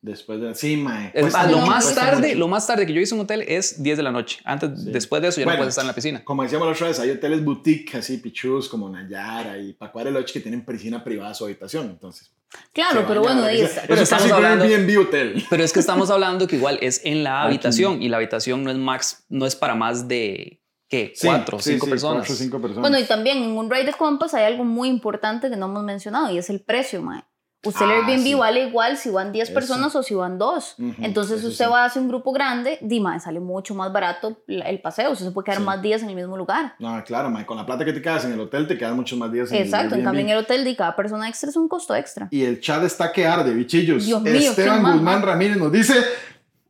[0.00, 2.38] después de sí mae Es más, lo mucho, más cuesta tarde, mucho.
[2.38, 4.38] lo más tarde que yo hice un hotel es 10 de la noche.
[4.44, 4.92] Antes, Sí.
[4.92, 6.24] después de eso ya Bueno, no puedes estar en la piscina.
[6.24, 10.32] Como decíamos la otra vez, hay hoteles boutique así pichus como Nayara y Pacuare Lodge
[10.32, 11.86] que tienen piscina privada a su habitación.
[11.90, 12.30] Entonces,
[12.72, 13.82] Claro, pero bueno, ahí está.
[13.88, 15.44] Pero es hablando- Airbnb hotel.
[15.50, 17.48] Pero es que estamos hablando que igual es en la Aquí.
[17.48, 21.12] habitación y la habitación no es max, no es para más de ¿qué?
[21.14, 22.18] Sí, cuatro o sí, cinco sí, personas.
[22.20, 22.80] Cuatro o cinco personas.
[22.88, 25.82] Bueno, y también en un ride de compas hay algo muy importante que no hemos
[25.84, 27.24] mencionado y es el precio, mae.
[27.68, 28.34] Usted el Ah, Airbnb sí.
[28.34, 29.54] vale igual si van 10 Eso.
[29.54, 30.74] personas o si van dos.
[30.78, 31.70] Ujú, Entonces eso usted sí.
[31.70, 35.12] va a hacer un grupo grande, di, mae, sale mucho más barato el paseo.
[35.12, 35.64] Usted se puede quedar Sí.
[35.64, 36.74] más días en el mismo lugar.
[36.78, 39.18] No, claro, mae, con la plata que te quedas en el hotel te quedan muchos
[39.18, 40.38] más días en Exacto, el en cambio en Airbnb.
[40.38, 42.28] el hotel, di, cada persona extra es un costo extra.
[42.30, 44.04] Y el chat está que arde, bichillos.
[44.06, 45.22] Dios mío, Esteban Guzmán.
[45.22, 45.94] Ramírez nos dice,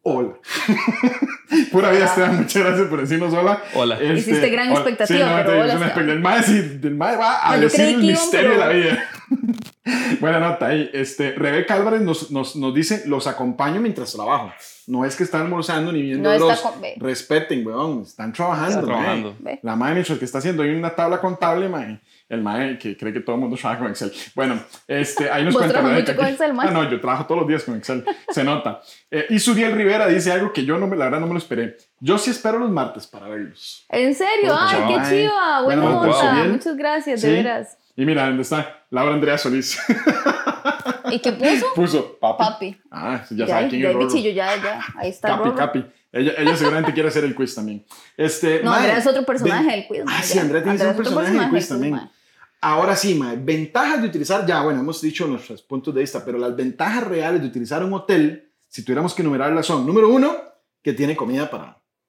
[0.08, 0.32] hola.
[1.72, 3.62] Pura vida, Esteban, muchas gracias por decirnos hola.
[3.74, 3.94] Hola.
[3.96, 4.80] Este, Hiciste gran hola.
[4.80, 6.12] expectativa, Sí, no, pero hola, una expectativa.
[6.12, 9.04] El sí, el mae va a No, decir el iban, misterio de pero- la vida.
[10.20, 10.90] Buena nota ahí.
[10.92, 14.52] Este, Rebeca Álvarez nos, nos, nos dice, los acompaño mientras trabajo.
[14.86, 16.34] No es que están almorzando ni viendo No
[16.80, 16.94] ve.
[16.98, 18.02] Respeten, weón.
[18.02, 18.80] Están trabajando.
[18.80, 18.96] Está mae.
[19.22, 19.36] trabajando.
[19.62, 22.00] La madre mientras que está haciendo ahí una tabla contable, mae.
[22.28, 24.12] El mae que cree que todo el mundo trabaja con Excel.
[24.34, 26.68] Bueno, este, ahí nos ¿Vos cuenta mucho con Excel, mae?
[26.68, 28.04] Ah, no, yo trabajo todos los días con Excel.
[28.28, 28.82] Se nota.
[29.10, 31.38] Eh, y Suriel Rivera dice algo que yo no me, la verdad no me lo
[31.38, 31.78] esperé.
[32.00, 33.86] Yo sí espero los martes para verlos.
[33.88, 34.48] ¿En serio?
[34.48, 35.62] Pues, ¡Ay, qué chiva!
[35.62, 36.44] Buena Bueno, onda.
[36.44, 37.34] Muchas gracias, de Sí.
[37.34, 37.78] veras.
[37.96, 38.84] Y mira, ¿dónde está?
[38.90, 39.78] Laura Andrea Solís.
[41.10, 41.66] ¿Y qué puso?
[41.74, 42.44] Puso papi.
[42.44, 42.80] Papi.
[42.90, 44.80] Ah, ya Ya, sabe ya, quién es bichillo, ya, ya.
[44.96, 45.50] Ahí está Capi.
[45.52, 45.84] Capi.
[46.12, 47.84] Ella, ella seguramente quiere hacer el quiz también.
[48.16, 50.02] Este, No, Andrea es otro personaje del quiz.
[50.06, 50.38] Ah, sí.
[50.38, 52.10] Andrea tiene otro personaje del quiz del también.
[52.60, 56.38] Ahora sí, mae, ventajas de utilizar, ya, bueno, hemos dicho nuestros puntos de vista, pero
[56.38, 60.34] las ventajas reales de utilizar un hotel, si tuviéramos que enumerarlas, son, número uno,
[60.82, 61.64] que tiene comida para...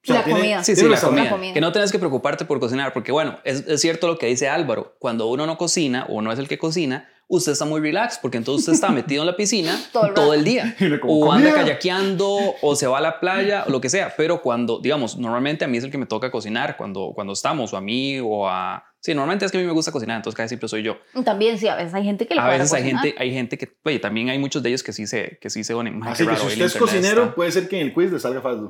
[0.07, 0.63] o La tiene- comida.
[0.63, 1.23] Sí, sí, la comida.
[1.25, 1.53] La comida.
[1.53, 4.49] Que no tenés que preocuparte por cocinar, porque bueno, es, es cierto lo que dice
[4.49, 4.95] Álvaro.
[4.99, 8.37] Cuando uno no cocina o no es el que cocina, usted está muy relax, porque
[8.37, 10.75] entonces usted está metido en la piscina Todo el todo, el día.
[11.07, 11.63] O anda "Comida".
[11.63, 14.13] kayakeando, o se va a la playa, o lo que sea.
[14.17, 17.71] Pero cuando, digamos, normalmente a mí es el que me toca cocinar cuando, cuando estamos,
[17.73, 18.83] o a mí, o a...
[19.01, 20.97] Sí, normalmente es que a mí me gusta cocinar, entonces casi siempre soy yo.
[21.23, 23.71] También, sí, a veces hay gente que le A veces hay gente, hay gente que,
[23.85, 26.01] oye, también hay muchos de ellos que sí se, que sí se ponen.
[26.03, 27.35] "Ay, Así que si usted es cocinero, está".
[27.35, 28.69] puede ser que en el quiz le salga fácil.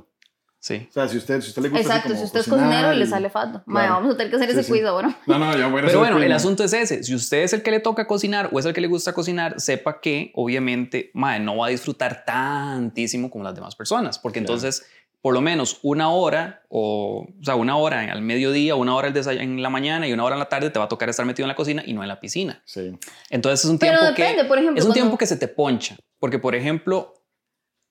[0.61, 0.87] Sí.
[0.89, 2.93] O sea, si usted, si usted le gusta así Exacto, como si usted es cocinero
[2.93, 3.31] y le sale.
[3.33, 3.93] Mae, Claro.
[3.93, 4.71] vamos a tener que hacer Sí, ese sí.
[4.73, 5.17] quiz ahora.
[5.25, 6.33] No, no, ya voy a Pero bueno, el mae.
[6.33, 7.01] asunto es ese.
[7.03, 9.59] Si usted es el que le toca cocinar o es el que le gusta cocinar,
[9.61, 14.53] sepa que obviamente mae, no va a disfrutar tantísimo como las demás personas, porque Claro.
[14.55, 14.85] entonces
[15.21, 19.61] por lo menos una hora o, o sea, una hora al mediodía, una hora en
[19.61, 21.49] la mañana y una hora en la tarde te va a tocar estar metido en
[21.49, 22.61] la cocina y no en la piscina.
[22.65, 22.97] Sí.
[23.29, 25.35] Entonces es un Pero tiempo depende, que por ejemplo, es un cuando- tiempo que se
[25.35, 27.18] te poncha, porque por ejemplo,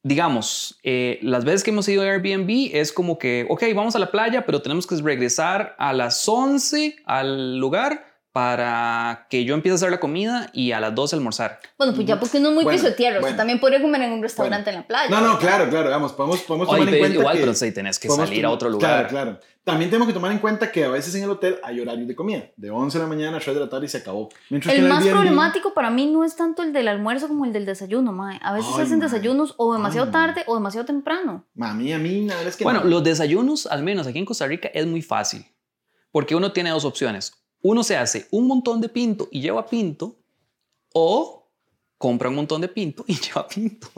[0.03, 3.99] digamos, eh, las veces que hemos ido a Airbnb es como que, ok, vamos a
[3.99, 8.08] la playa, pero tenemos que regresar a las 11 al lugar
[8.39, 11.59] para que yo empiece a hacer la comida y a las 12 almorzar.
[11.77, 13.17] Bueno, pues ya porque uno es muy Bueno, piso de tierra.
[13.17, 13.27] bueno.
[13.27, 15.11] Usted también podría comer en un restaurante en la playa.
[15.11, 17.41] No, no, claro, claro, vamos, podemos, podemos tomar Oye, en cuenta igual, que...
[17.41, 19.09] pero sí, tenés que salir a otro lugar.
[19.09, 19.41] Claro, claro.
[19.65, 22.15] También tenemos que tomar en cuenta que a veces en el hotel hay horarios de
[22.15, 24.29] comida, de 11 de la mañana a 3 de la tarde y se acabó.
[24.51, 27.67] Mientras El más problemático para mí no es tanto el del almuerzo como el del
[27.67, 28.39] desayuno, mae.
[28.41, 29.09] A veces Ay, hacen mae.
[29.09, 31.45] desayunos o demasiado Ay, tarde o demasiado temprano.
[31.55, 32.87] Mami, a mí, la verdad es que Bueno, no.
[32.87, 35.45] los desayunos, al menos aquí en Costa Rica, es muy fácil,
[36.13, 37.35] porque uno tiene dos opciones.
[37.63, 40.17] Uno se hace un montón de pinto y lleva pinto,
[40.93, 41.51] o
[41.97, 43.89] compra un montón de pinto y lleva pinto.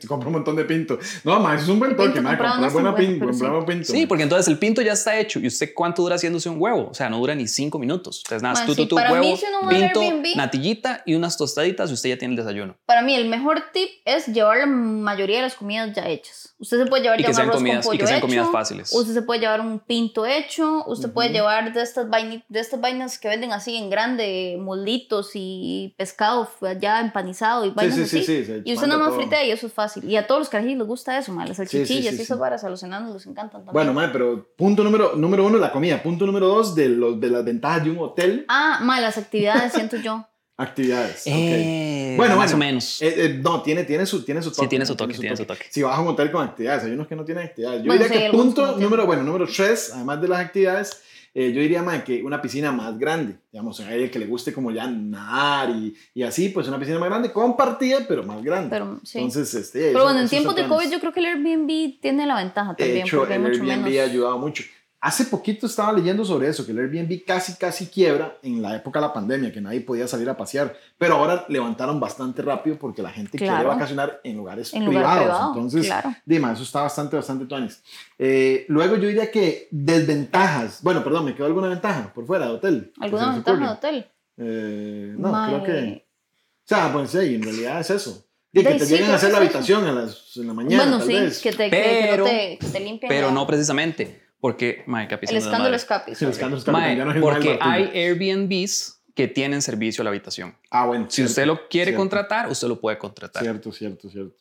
[0.00, 0.98] Se compra un montón de pinto.
[1.24, 3.38] No, ma, eso es un buen toque, pinto ma, comprar buena bueno, pin- pero sí.
[3.40, 3.92] comprar buen pinto.
[3.92, 6.88] Sí, porque entonces el pinto ya está hecho y usted cuánto dura haciéndose un huevo,
[6.90, 8.22] o sea, no dura ni cinco minutos.
[8.24, 11.02] Entonces nada, Man, tú, sí, tú, tú, para mí, huevo, si uno pinto, Airbnb- natillita
[11.06, 12.76] y unas tostaditas y usted ya tiene el desayuno.
[12.86, 16.54] Para mí, el mejor tip es llevar la mayoría de las comidas ya hechas.
[16.58, 18.92] Usted se puede llevar ya un arroz comidas- con y que sean hecho, comidas fáciles.
[18.92, 20.84] Usted se puede llevar un pinto hecho.
[20.86, 25.32] Usted puede llevar de estas, vaini- de estas vainas que venden así en grande, molditos
[25.34, 26.48] y pescado
[26.80, 28.18] ya empanizado y Sí, vainas sí, así.
[28.24, 29.18] sí, sí, se Y usted nada más todo.
[29.20, 30.04] fritea y eso es fácil.
[30.04, 32.36] Y a todos los carajillos les gusta eso, ma, las sí, salchichillas sí, y esas
[32.36, 32.40] sí.
[32.40, 33.72] varas a los enanos les encantan también.
[33.74, 36.02] Bueno, ma, pero punto número, número uno, la comida.
[36.02, 39.72] Punto número dos, de, los, de las ventajas de un hotel, Ah, ma, las actividades
[39.72, 40.24] siento yo.
[40.56, 41.22] actividades.
[41.26, 42.56] Eh, Bueno, más bueno.
[42.56, 43.02] o menos.
[43.02, 44.62] Eh, eh, no, tiene, tiene, su, tiene su toque.
[44.62, 45.64] Sí, tiene su toque, tiene su toque.
[45.68, 47.80] Si vas a un hotel con actividades, hay unos que no tienen actividades.
[47.82, 51.02] Yo Bueno, diría sí, que no punto número, bueno, número tres, además de las actividades,
[51.34, 53.36] eh, yo diría más que una piscina más grande.
[53.52, 56.98] Digamos, hay el que le guste como ya nadar y, y así, pues una piscina
[57.00, 58.70] más grande, compartida, pero más grande.
[58.70, 59.18] Pero sí.
[59.18, 60.66] Entonces, este, Pero eso- bueno, en tiempos de.
[60.68, 63.06] COVID yo creo que el Airbnb tiene la ventaja De también.
[63.06, 63.98] hecho, porque el mucho Airbnb menos.
[64.00, 64.64] ha ayudado mucho.
[65.06, 69.00] Hace poquito estaba leyendo sobre eso, que el Airbnb casi, casi quiebra en la época
[69.00, 70.74] de la pandemia, que nadie podía salir a pasear.
[70.96, 73.68] Pero ahora levantaron bastante rápido porque la gente quiere Claro.
[73.68, 75.22] vacacionar en lugares En lugar privados.
[75.24, 76.14] privado, Entonces, claro.
[76.24, 77.82] Dima, eso está bastante, bastante tuanis.
[78.18, 80.78] Eh, luego yo diría que desventajas.
[80.82, 82.92] Bueno, perdón, ¿me quedó alguna ventaja por fuera de hotel?
[82.98, 84.06] ¿Alguna ¿Que se les ventaja de hotel?
[84.38, 85.50] Eh, no, Mae.
[85.50, 86.06] creo que...
[86.06, 88.24] O sea, pues sí, en realidad es eso.
[88.52, 90.98] De que te sí, lleguen a hacer la habitación a las, en la mañana, bueno,
[90.98, 91.40] tal sí, vez.
[91.42, 94.82] que te, que- que Pero- no te, que te limpien Pero la- no precisamente, porque,
[94.84, 96.14] mae, qué el escándalo es capi.
[96.14, 96.32] Sorry.
[96.32, 97.84] escándalos Mae, no el porque hay.
[97.94, 100.54] Airbnbs que tienen servicio a la habitación.
[100.68, 101.06] Ah, bueno.
[101.08, 103.42] Si cierto, usted lo quiere cierto, contratar, usted lo puede contratar.
[103.42, 104.36] Cierto, cierto, cierto.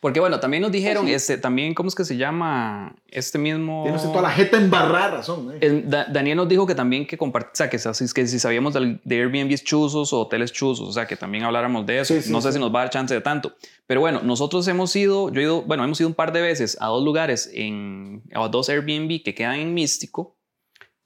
[0.00, 2.94] Porque bueno, también nos dijeron, Pues este, también, ¿cómo es que se llama?
[3.08, 3.82] Este mismo...
[3.84, 5.52] Tiene usted toda la jeta embarrada razón.
[5.54, 5.58] ¿eh?
[5.60, 8.38] El- Da- Daniel nos dijo que también que compart- o sea, que, si- que si
[8.38, 12.14] sabíamos del- de Airbnbs chuzos o hoteles chuzos, o sea, que también habláramos de eso.
[12.14, 12.54] Sí, sí, no sé sí.
[12.54, 13.54] si nos va a dar chance de tanto.
[13.86, 16.76] Pero bueno, nosotros hemos ido, yo he ido, bueno, hemos ido un par de veces
[16.80, 20.36] a dos lugares, en, a dos Airbnb que quedan en Místico.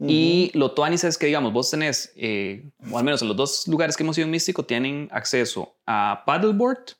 [0.03, 3.69] Y lo tuanis es que, digamos, vos tenés, eh, o al menos en los dos
[3.69, 6.93] lugares que hemos ido en Místico, tienen acceso a paddleboard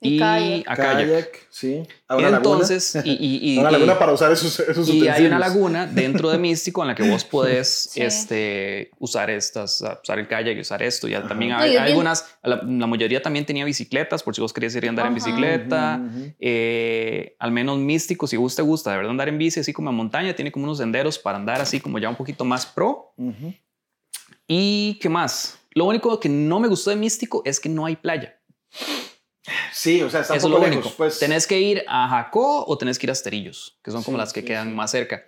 [0.00, 0.68] Y y kayak.
[0.70, 0.96] a kayak.
[1.08, 1.82] Kayak, sí.
[2.06, 2.36] A una laguna.
[2.36, 5.40] Entonces, y, y, y- A una y- laguna para usar esos, esos y hay una
[5.40, 8.00] laguna dentro de Místico en la que vos podés Sí.
[8.02, 11.08] este, usar estas, usar el kayak y usar esto.
[11.08, 11.26] Ajá.
[11.26, 14.72] también hay, y hay algunas, la, la mayoría también tenía bicicletas, por si vos querías
[14.76, 16.00] ir a andar en bicicleta.
[16.38, 19.90] Eh, al menos Místico, si vos te gusta de verdad andar en bici, así como
[19.90, 23.14] en montaña, tiene como unos senderos para andar así como ya un poquito más pro.
[24.46, 25.58] ¿Y qué más?
[25.74, 28.37] Lo único que no me gustó de Místico es que no hay playa.
[29.78, 30.84] Sí, o sea, está un Eso es poco lo lejos.
[30.86, 30.96] único.
[30.96, 31.18] Pues.
[31.18, 34.32] Tenés que ir a Jacó o tenés que ir a Esterillos, que son como las
[34.32, 34.74] que sí, quedan sí.
[34.74, 35.22] más cerca.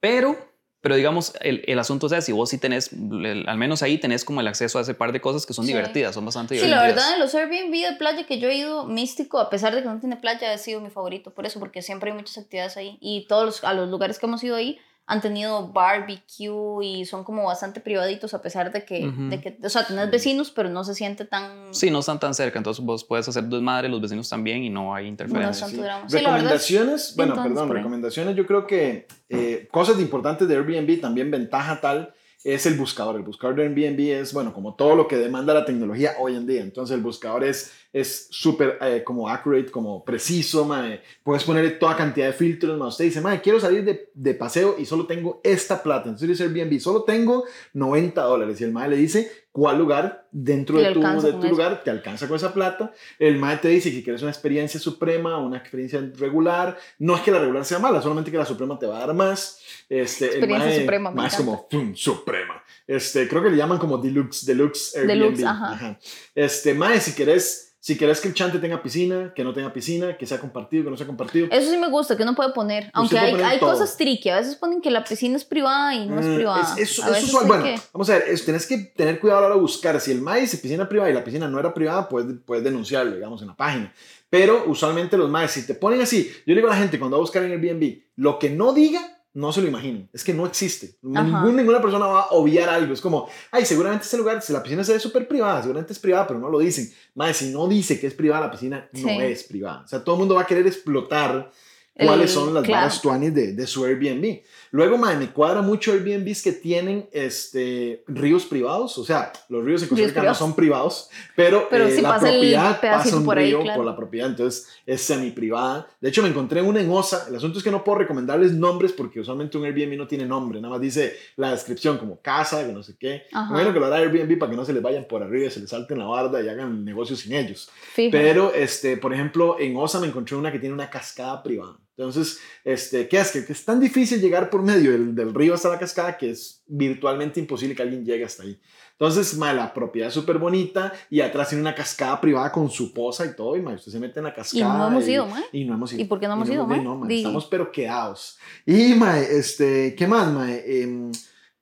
[0.00, 0.36] Pero,
[0.80, 4.24] pero digamos, el, el asunto es, si vos sí tenés, el- al menos ahí tenés
[4.24, 5.72] como el acceso a ese par de cosas que son Sí.
[5.72, 6.94] divertidas, son bastante Sí, la divertidas.
[6.96, 9.88] verdad, de los Airbnb de playa que yo he ido, Místico, a pesar de que
[9.88, 11.34] no tiene playa, ha sido mi favorito.
[11.34, 12.98] Por eso, porque siempre hay muchas actividades ahí.
[13.00, 17.22] Y todos los, a los lugares que hemos ido ahí han tenido barbecue y son
[17.22, 20.82] como bastante privaditos, a pesar de que, de que o sea, tenés vecinos, pero no
[20.82, 21.72] se siente tan.
[21.72, 24.94] Sí, no están tan cerca, entonces vos puedes hacer desmadre, los vecinos también y no
[24.94, 25.66] hay no es interferencia.
[25.66, 26.08] tanto drama.
[26.08, 26.36] Sí, la verdad.
[26.36, 31.30] es- recomendaciones, bueno, entonces, perdón, recomendaciones, yo creo que eh, cosas importantes de Airbnb, también
[31.30, 32.12] ventaja tal,
[32.46, 33.16] es el buscador.
[33.16, 36.46] El buscador de Airbnb es, bueno, como todo lo que demanda la tecnología hoy en
[36.46, 36.62] día.
[36.62, 41.00] Entonces el buscador es es súper eh, como accurate, como preciso, mae.
[41.22, 42.88] Puedes ponerle toda cantidad de filtros, mae.
[42.88, 46.10] Usted dice, mae, quiero salir de, de paseo y solo tengo esta plata.
[46.10, 48.60] Entonces dice Airbnb, solo tengo 90 dólares.
[48.60, 51.48] Y el mae le dice cuál lugar dentro de tu, de tu eso.
[51.48, 52.92] lugar te alcanza con esa plata.
[53.18, 56.76] El mae te dice que quieres una experiencia suprema, una experiencia regular.
[56.98, 59.14] No es que la regular sea mala, solamente que la suprema te va a dar
[59.14, 59.58] más.
[59.88, 61.36] Este, Experiencia el suprema, encanta.
[61.38, 62.62] como "Pum, suprema.
[62.86, 65.08] Este, creo que le llaman como deluxe, deluxe Airbnb.
[65.14, 65.98] Deluxe, ajá.
[66.34, 70.16] Este, mae, si querés, si querés que el chante tenga piscina, que no tenga piscina,
[70.18, 71.46] que sea compartido, que no sea compartido.
[71.52, 72.90] Eso sí me gusta, que uno puede poner.
[72.92, 74.28] Aunque puede hay, poner hay cosas tricky.
[74.28, 76.62] A veces ponen que la piscina es privada y no es Mm, privada.
[76.62, 77.44] es- eso- a eso veces es usual.
[77.44, 79.60] hay bueno, que- vamos a ver, es- tenés que tener cuidado a la hora de
[79.60, 80.00] buscar.
[80.00, 83.14] Si el MAE dice piscina privada y la piscina no era privada, puedes, puedes denunciarlo,
[83.14, 83.92] digamos, en la página.
[84.28, 87.16] Pero usualmente los MAES, si te ponen así, yo le digo a la gente cuando
[87.16, 90.08] va a buscar en Airbnb, lo que no diga, no se lo imaginen.
[90.12, 90.96] Es que no existe.
[91.02, 92.94] Ningún- ninguna persona va a obviar algo.
[92.94, 95.98] Es como, ay, seguramente este lugar, si la piscina se ve súper privada, seguramente es
[95.98, 96.90] privada, pero no lo dicen.
[97.14, 99.16] Mae, si no dice que es privada la piscina, no Sí.
[99.20, 99.82] es privada.
[99.84, 101.50] O sea, todo el mundo va a querer explotar
[101.94, 102.82] cuáles El- son las claro.
[102.82, 104.40] varas tuanis de, de su Airbnb.
[104.76, 108.98] Luego, mae, me cuadra mucho Airbnbs que tienen este, ríos privados.
[108.98, 112.10] O sea, los ríos en Costa Rica no son privados, pero, Pero eh, sí la
[112.10, 113.78] pasa propiedad pasa un por ahí, río claro.
[113.78, 115.88] por la propiedad, entonces es semi-privada.
[115.98, 117.24] De hecho, me encontré una en OSA.
[117.26, 120.60] El asunto es que no puedo recomendarles nombres porque usualmente un Airbnb no tiene nombre,
[120.60, 123.22] nada más dice la descripción como casa, que no sé qué.
[123.32, 123.54] Ajá.
[123.54, 125.60] Bueno, que lo hará Airbnb para que no se les vayan por arriba y se
[125.60, 127.70] les salten la barda y hagan negocios sin ellos.
[127.94, 128.12] Fijo.
[128.12, 131.78] Pero, este, por ejemplo, en OSA me encontré una que tiene una cascada privada.
[131.96, 133.30] Entonces, este, ¿qué es?
[133.30, 136.62] Que, es tan difícil llegar por medio del, del río hasta la cascada que es
[136.66, 138.60] virtualmente imposible que alguien llegue hasta ahí.
[138.92, 142.92] Entonces, ma, la propiedad es súper bonita y atrás tiene una cascada privada con su
[142.92, 143.56] poza y todo.
[143.56, 144.78] Y ma, usted se mete en la y cascada.
[144.78, 145.44] no hemos y- ido, mae.
[145.52, 146.02] y no hemos ido.
[146.02, 146.82] ¿Y por qué no hemos Y ido, mae?
[146.82, 148.38] no, Di- Estamos pero quedados.
[148.66, 150.82] Y, mae, este, ¿qué más, mae?
[150.82, 151.10] Em,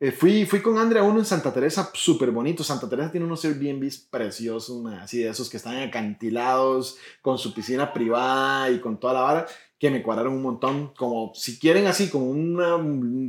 [0.00, 2.62] eh, fui, fui con Andrea uno en Santa Teresa, súper bonito.
[2.64, 7.92] Santa Teresa tiene unos Airbnbs preciosos, así de esos que están acantilados, con su piscina
[7.92, 9.46] privada y con toda la vara,
[9.84, 10.92] que me cuadraron un montón.
[10.96, 12.78] Como si quieren así, como una,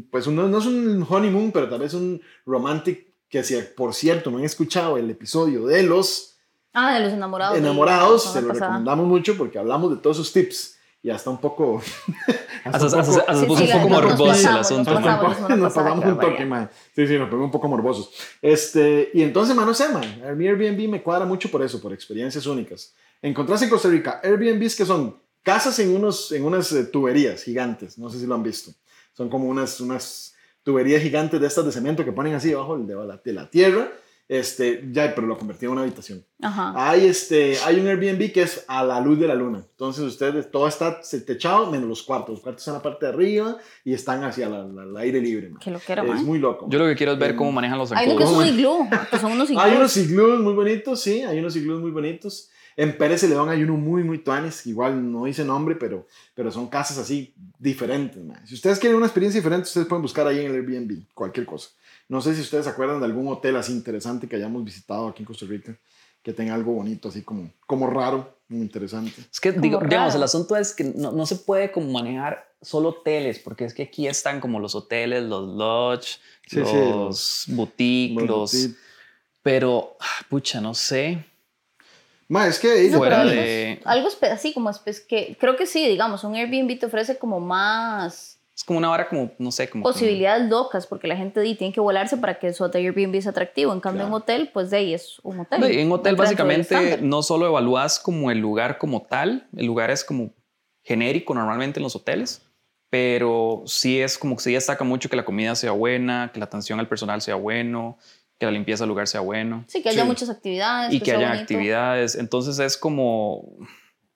[0.10, 4.32] pues uno, no es un honeymoon, pero tal vez un romantic, que si por cierto
[4.32, 6.38] no han escuchado el episodio de los
[6.74, 7.58] Ah, de los enamorados.
[7.58, 8.68] enamorados, se lo pasada.
[8.68, 11.82] recomendamos mucho porque hablamos de todos sus tips y hasta un poco...
[12.66, 14.92] Hasta, Sí, puso sí, un poco morboso el asunto.
[15.00, 15.58] nos pasamos.
[15.58, 16.70] nos pasamos un toque, man.
[16.96, 18.12] Sí, sí, nos pegó un poco morbosos.
[18.42, 20.04] Este, y entonces, man, no sé, man.
[20.24, 22.94] Airbnb me cuadra mucho por eso, por experiencias únicas.
[23.22, 27.98] Encontrarse en Costa Rica Airbnbs que son casas en, unos, en unas eh, tuberías gigantes.
[27.98, 28.72] No sé si lo han visto.
[29.14, 32.96] Son como unas, unas tuberías gigantes de estas de cemento que ponen así debajo de
[32.96, 33.90] la, de la tierra.
[34.28, 36.26] Este, ya, pero lo convertí en una habitación.
[36.42, 36.74] Ajá.
[36.76, 39.60] Hay, este, hay un Airbnb que es a la luz de la luna.
[39.70, 42.32] Entonces, ustedes, todo está techado menos los cuartos.
[42.34, 45.50] Los cuartos están en la parte de arriba y están hacia el aire libre.
[45.50, 45.60] man.
[45.62, 46.24] Que lo que era, Es mae.
[46.24, 46.66] muy loco.
[46.70, 48.48] Yo lo que quiero es ver Em, cómo manejan los Hay uno que es un
[48.48, 49.64] iglú, que son unos iglús.
[49.64, 52.50] Hay unos iglús muy bonitos, sí, hay unos iglús muy bonitos.
[52.78, 56.68] En Pérez Celedón hay uno muy, muy tuanes, igual no dice nombre, pero, pero son
[56.68, 58.22] casas así diferentes.
[58.24, 58.46] man.
[58.46, 61.70] Si ustedes quieren una experiencia diferente, ustedes pueden buscar ahí en el Airbnb, cualquier cosa.
[62.10, 65.24] No sé si ustedes se acuerdan de algún hotel así interesante que hayamos visitado aquí
[65.24, 65.78] en Costa Rica,
[66.22, 69.14] que tenga algo bonito, así como, como raro, muy interesante.
[69.32, 72.90] Es que, digo, digamos, el asunto es que no, no se puede como manejar solo
[72.90, 78.28] hoteles, porque es que aquí están como los hoteles, los lodge, Sí, sí, los boutiques,
[78.28, 78.52] los...
[78.52, 78.76] sí.
[79.42, 81.24] Pero, ah, pucha, no sé.
[82.28, 86.24] Ma, es que No, fuera de- Algo, así como espe- que creo que sí, digamos,
[86.24, 89.84] un Airbnb te ofrece como más Es como una vara como, no sé, como...
[89.84, 93.74] Posibilidades locas, porque la gente tiene que volarse para que su hotel Airbnb sea atractivo.
[93.74, 94.16] En cambio, Claro.
[94.16, 95.60] en hotel, pues de ahí es un hotel.
[95.60, 99.92] No, y en hotel básicamente no solo evalúas como el lugar como tal, el lugar
[99.92, 100.34] es como
[100.84, 102.44] genérico normalmente en los hoteles,
[102.90, 106.46] pero sí es como que se destaca mucho que la comida sea buena, que la
[106.46, 107.98] atención al personal sea bueno,
[108.40, 110.08] que la limpieza del lugar sea bueno Sí, que haya Sí.
[110.08, 110.94] muchas actividades.
[110.94, 112.16] y que sea haya actividades.
[112.16, 113.58] Entonces es como,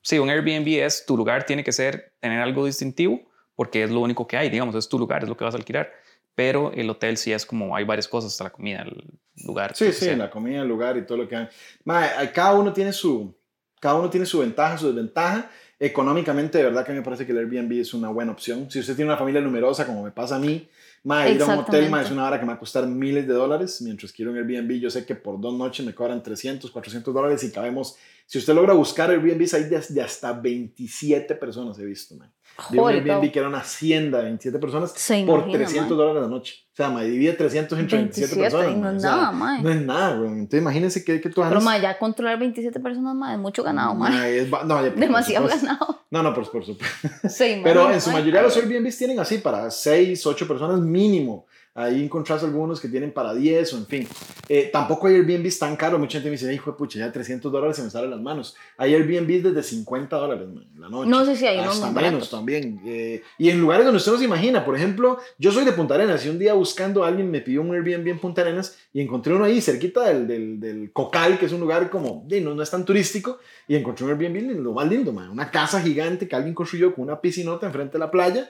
[0.02, 3.22] sí, un Airbnb es tu lugar tiene que ser, tener algo distintivo
[3.56, 5.58] porque es lo único que hay, digamos, es tu lugar, es lo que vas a
[5.58, 5.92] alquilar.
[6.36, 9.04] Pero el hotel sí es como, hay varias cosas, hasta la comida, el
[9.46, 9.76] lugar.
[9.76, 10.16] Sí, que sí, sea.
[10.16, 11.48] la comida, el lugar y todo lo que hay.
[11.84, 13.36] Mae, a- cada uno tiene su,
[13.82, 15.50] cada uno tiene su ventaja, su desventaja.
[15.78, 18.70] Económicamente, de verdad que me parece que el Airbnb es una buena opción.
[18.72, 20.68] Si usted tiene una familia numerosa, como me pasa a mí,
[21.04, 23.28] mae, ir a un hotel mae, es una hora que me va a costar miles
[23.28, 25.94] de dólares, mientras que ir a un Airbnb, yo sé que por dos noches me
[25.94, 27.98] cobran 300, 400 dólares y cabemos.
[28.32, 32.30] Si usted logra buscar Airbnbs, hay de, de hasta 27 personas he visto, mae.
[32.70, 35.98] Vi un Airbnb que era una hacienda de 27 personas Se por imagina, 300 mae.
[35.98, 36.56] dólares la noche.
[36.72, 38.78] O sea, mae, divide 300 entre 27, 27, personas.
[38.78, 38.92] no mae.
[38.92, 39.62] es O sea, nada, mae.
[39.64, 40.30] no es nada, güey.
[40.32, 43.96] Entonces imagínense que, que tú Pero ma, ya controlar 27 personas más es mucho ganado,
[43.96, 44.10] ma.
[44.10, 45.66] Mae, es no, ya, por Demasiado supuesto.
[45.66, 46.00] ganado.
[46.12, 47.08] No, no, por, por supuesto.
[47.30, 48.20] Sí, Pero ma, en su ma.
[48.20, 51.48] mayoría los Airbnbs tienen así para 6, 8 personas mínimo.
[51.80, 54.08] Ahí encontrás algunos que tienen para 10 o en fin.
[54.50, 55.98] Eh, tampoco hay Airbnbs tan caros.
[55.98, 58.54] Mucha gente me dice, hijo de pucha, ya 300 dólares se me salen las manos.
[58.76, 61.10] Hay Airbnbs desde 50 dólares man, la noche.
[61.10, 62.82] No sé si hay Hasta muy menos también.
[62.86, 64.66] Eh, y en lugares donde usted no se imagina.
[64.66, 67.62] Por ejemplo, yo soy de Punta Arenas y un día buscando a alguien me pidió
[67.62, 71.46] un Airbnb en Punta Arenas y encontré uno ahí cerquita del, del, del Cocal, que
[71.46, 73.40] es un lugar como, no, no es tan turístico,
[73.70, 75.30] y encontré un Airbnb lo más lindo, man.
[75.30, 78.50] Una casa gigante que alguien construyó con una piscinota enfrente de la playa.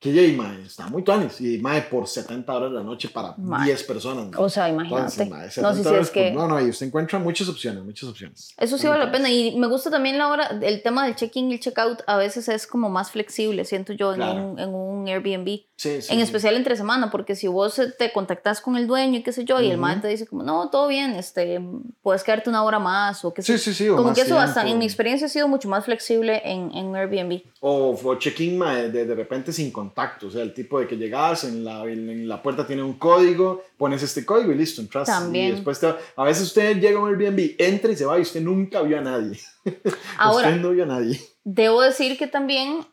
[0.00, 1.40] Que ya, mae, está muy tuanis.
[1.40, 3.66] Y mae, por 70 horas la noche para Mae.
[3.66, 4.28] 10 personas.
[4.30, 4.40] mae.
[4.40, 5.24] O sea, imagínate.
[5.24, 7.18] Entonces, mae, no, 70 sí, sí, dólares es que por- no, no, y usted encuentra
[7.18, 8.54] muchas opciones, muchas opciones.
[8.56, 9.28] eso sí vale la pena.
[9.30, 12.48] Y me gusta también la hora, el tema del check-in y el check-out a veces
[12.48, 15.62] es como más flexible, siento yo, en, un, en un Airbnb.
[15.78, 19.20] Sí, sí, en especial entre semana, porque si vos eh, te contactas con el dueño
[19.20, 21.60] y qué sé yo, y el man te dice como, no, todo bien, este,
[22.02, 23.88] puedes quedarte una hora más o qué sé Sí, sí, sí.
[23.88, 24.42] o Como que eso tiempo.
[24.44, 27.42] bastante, en mi experiencia ha sido mucho más flexible en, en Airbnb.
[27.60, 30.26] O, o check-in de, de repente sin contacto.
[30.26, 33.62] O sea, el tipo de que llegas, en la, en la puerta tiene un código,
[33.76, 35.06] pones este código y listo, entras.
[35.06, 35.48] También.
[35.48, 38.22] Y después te, a veces usted llega a un Airbnb, entra y se va y
[38.22, 39.38] usted nunca vio a nadie.
[40.18, 41.20] Ahora, usted no vio a nadie.
[41.44, 42.84] Debo decir que también,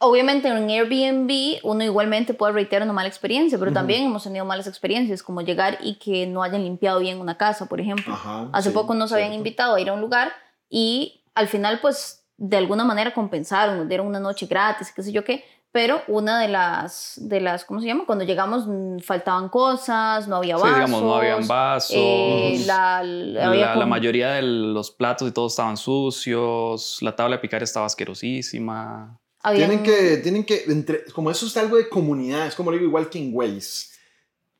[0.00, 4.44] obviamente en un Airbnb uno igualmente puede reiterar una mala experiencia, pero también hemos tenido
[4.44, 8.12] malas experiencias, como llegar y que no hayan limpiado bien una casa, por ejemplo.
[8.14, 9.38] Ajá, Hace sí, poco nos habían cierto.
[9.38, 10.32] invitado a ir a un lugar
[10.68, 15.12] y al final pues de alguna manera compensaron, nos dieron una noche gratis, qué sé
[15.12, 18.04] yo qué, pero una de las, de las ¿cómo se llama?
[18.06, 20.74] Cuando llegamos mm, faltaban cosas, no había Sí, vasos.
[20.74, 21.90] digamos, no habían vasos.
[21.94, 26.98] eh, la, la- había la, la com- mayoría de los platos y todo estaban sucios.
[27.02, 29.16] La tabla de picar estaba asquerosísima.
[29.42, 32.76] Habían- Tienen que, tienen que, entre, como eso es algo de comunidad, es como lo
[32.76, 33.88] digo, igual que en Waze.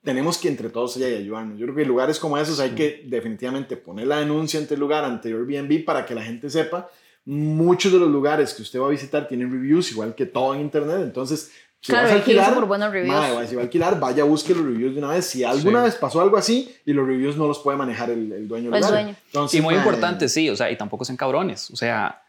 [0.02, 1.58] Tenemos que entre todos y ayudarnos.
[1.58, 4.80] Yo creo que en lugares como esos hay que definitivamente poner la denuncia ante el
[4.80, 6.88] lugar, ante Airbnb, para que la gente sepa.
[7.26, 10.62] Muchos de los lugares que usted va a visitar tienen reviews, igual que todo en
[10.62, 11.00] internet.
[11.02, 13.14] Entonces, si Claro, vas a alquilar, por buenos reviews.
[13.14, 15.26] mae, si va a alquilar, vaya, busque los reviews de una vez.
[15.26, 15.84] Si alguna Sí.
[15.84, 18.76] vez pasó algo así y los reviews no los puede manejar el, el dueño del
[18.76, 19.02] El lugar.
[19.04, 19.16] dueño.
[19.26, 21.70] Entonces, Y muy mae, importante, sí, o sea, y tampoco sean cabrones.
[21.70, 22.22] O sea,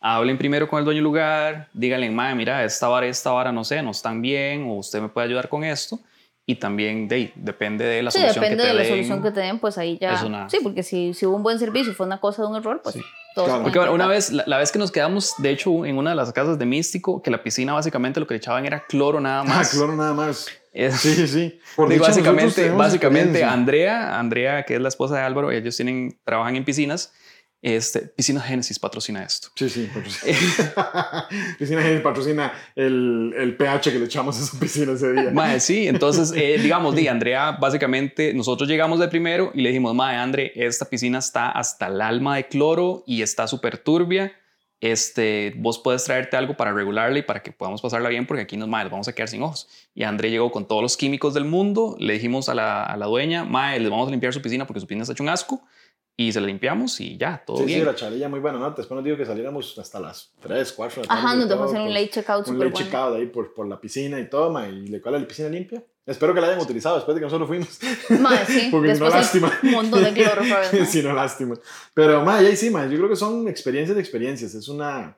[0.00, 3.52] hablen primero con el dueño del lugar, díganle, madre, mira, esta vara y esta vara,
[3.52, 5.98] no sé, no están bien, o usted me puede ayudar con esto.
[6.46, 8.90] Y también, de, ahí, depende de la Sí, solución depende que te de la den.
[8.90, 10.14] solución que te den, pues ahí ya.
[10.14, 12.48] es una- Sí, porque si, si hubo un buen servicio y fue una cosa de
[12.48, 13.02] un error, pues Sí.
[13.36, 13.62] Claro.
[13.62, 16.16] Porque bueno, una vez, la, la vez que nos quedamos, de hecho, en una de
[16.16, 19.42] las casas de Místico, que la piscina básicamente lo que le echaban era cloro nada
[19.42, 19.70] Ah, más.
[19.70, 20.48] claro, nada más.
[20.72, 21.60] Es- Sí, sí, sí.
[21.76, 23.44] Por Digo, nosotros básicamente, básicamente.
[23.44, 27.12] Andrea, Andrea, que es la esposa de Álvaro, ellos tienen, trabajan en piscinas.
[27.62, 29.48] Este, Piscina Génesis patrocina esto.
[29.54, 31.28] Sí, sí, patrocina.
[31.58, 35.30] piscina Génesis patrocina el, el pH que le echamos a esa piscina ese día.
[35.30, 39.94] Mae, sí, entonces, eh, digamos, di, Andrea, básicamente, nosotros llegamos de primero y le dijimos,
[39.94, 44.32] Mae, Andre, esta piscina está hasta el alma de cloro y está súper turbia.
[44.80, 48.56] Este, vos puedes traerte algo para regularla y para que podamos pasarla bien, porque aquí
[48.56, 49.68] nos, mae, vamos a quedar sin ojos.
[49.94, 51.96] Y André llegó con todos los químicos del mundo.
[51.98, 54.80] Le dijimos a la, a la dueña, Mae, les vamos a limpiar su piscina porque
[54.80, 55.62] su piscina está hecho un asco.
[56.20, 57.80] Y se la limpiamos y ya, todo Sí, bien.
[57.80, 58.68] sí, la charilla muy buena, ¿no?
[58.72, 61.26] Después nos dijo que saliéramos hasta las 3, 4 de la tarde.
[61.26, 62.86] Ajá, nos dejó hacer un pues, late checkout Un súper late bueno.
[62.86, 65.82] checkout ahí por, por la piscina y todo, ma, y le cuela la piscina limpia.
[66.04, 67.78] Espero que la hayan utilizado después de que nosotros fuimos.
[68.20, 68.68] Mae, sí.
[68.70, 69.50] Porque no, lástima.
[69.62, 70.42] un montón de cloro
[70.86, 71.58] si no, lástima.
[71.94, 74.54] Pero, ma, y ahí sí, ma, yo creo que son experiencias de experiencias.
[74.54, 75.16] Es una,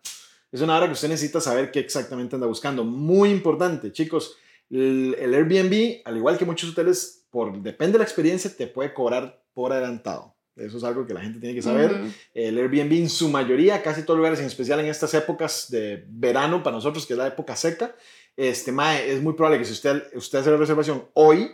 [0.52, 2.84] es una hora que usted necesita saber qué exactamente anda buscando.
[2.84, 4.36] Muy importante, chicos.
[4.70, 8.94] El, el Airbnb, al igual que muchos hoteles, por, depende de la experiencia, te puede
[8.94, 10.36] cobrar por adelantado.
[10.56, 11.98] Eso es algo que la gente tiene que saber.
[12.34, 16.04] El Airbnb en su mayoría, casi todos los lugares, en especial en estas épocas de
[16.08, 17.94] verano para nosotros, que es la época seca,
[18.36, 21.50] este, mae, es muy probable que si usted, usted hace la reservación hoy,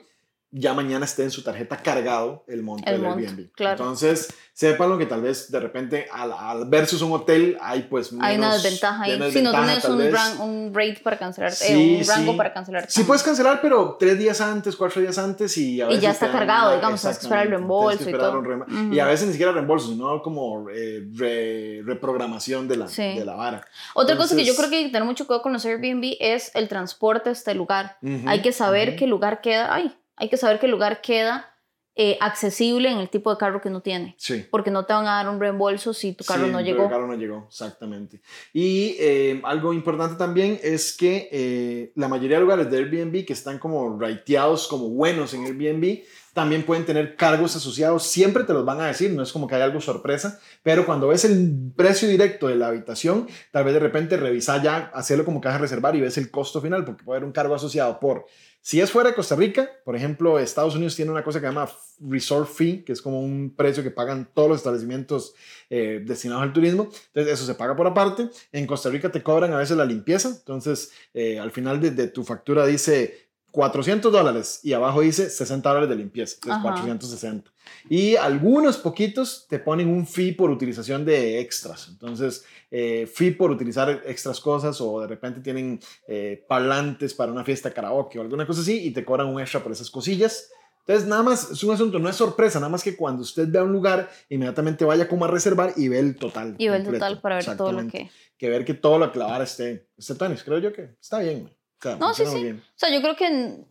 [0.51, 3.51] ya mañana esté en su tarjeta cargado el monto del Airbnb.
[3.59, 4.33] Entonces,
[4.79, 8.39] lo que tal vez de repente al, al, versus un hotel hay pues menos, Hay
[8.39, 9.33] una desventaja ahí.
[9.33, 10.01] Si no tienes un,
[10.41, 12.91] un, rate para cancelar, eh, un rango para cancelar.
[12.91, 16.33] Sí puedes cancelar, pero tres días antes, cuatro días antes y a Y ya está
[16.33, 18.43] cargado, digamos, tienes que esperar el reembolso y todo.
[18.91, 23.67] Y a veces ni siquiera reembolso, sino como eh, reprogramación de la, de la vara.
[23.95, 26.51] Otra cosa que yo creo que hay que tener mucho cuidado con los Airbnb es
[26.55, 27.99] el transporte a este lugar.
[28.27, 31.55] hay que saber qué lugar queda ahí hay que saber que el lugar queda
[32.01, 34.15] eh, accesible en el tipo de carro que uno tiene.
[34.19, 34.47] Sí.
[34.53, 36.83] Porque no te van a dar un reembolso si tu carro no llegó.
[36.83, 38.21] Si tu carro no llegó, exactamente.
[38.53, 43.33] Y eh, algo importante también es que eh, la mayoría de lugares de Airbnb que
[43.33, 46.05] están como rateados como buenos en Airbnb,
[46.38, 48.05] también pueden tener cargos asociados.
[48.05, 51.09] Siempre te los van a decir, no es como que hay algo sorpresa, pero cuando
[51.09, 55.40] ves el precio directo de la habitación, tal vez de repente revisa ya, hacerlo como
[55.40, 57.98] que vas a reservar y ves el costo final, porque puede haber un cargo asociado
[57.98, 58.27] por
[58.61, 61.53] si es fuera de Costa Rica, por ejemplo, Estados Unidos tiene una cosa que se
[61.53, 61.70] llama
[62.01, 65.35] Resort Fee, que es como un precio que pagan todos los establecimientos
[65.70, 66.90] eh, destinados al turismo.
[67.07, 68.29] Entonces, eso se paga por aparte.
[68.53, 70.29] En Costa Rica te cobran a veces la limpieza.
[70.29, 75.89] Entonces, eh, al final de, tu factura dice 400 dólares y abajo dice 60 dólares
[75.89, 76.37] de limpieza.
[76.37, 77.51] Entonces, 460.
[77.89, 81.89] Y algunos poquitos te ponen un fee por utilización de extras.
[81.89, 87.45] Entonces, eh, fee por utilizar extras cosas o de repente tienen eh, parlantes para una
[87.45, 90.51] fiesta karaoke o alguna cosa así y te cobran un extra por esas cosillas.
[90.81, 93.63] Entonces, nada más es un asunto, no es sorpresa, nada más que cuando usted vea
[93.63, 96.55] un lugar, inmediatamente vaya como a reservar y ve el total.
[96.57, 98.11] Y ve el total para ver todo lo que.
[98.39, 101.51] Que ver que todo lo que la vara esté, esté creo yo que está bien.
[101.99, 102.51] No, sí, sí.
[102.51, 103.64] O sea, yo creo que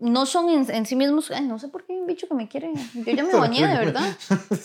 [0.00, 2.72] no son en, sí mismos, no sé por qué hay un bicho que me quiere,
[2.94, 4.16] yo ya me bañé de verdad,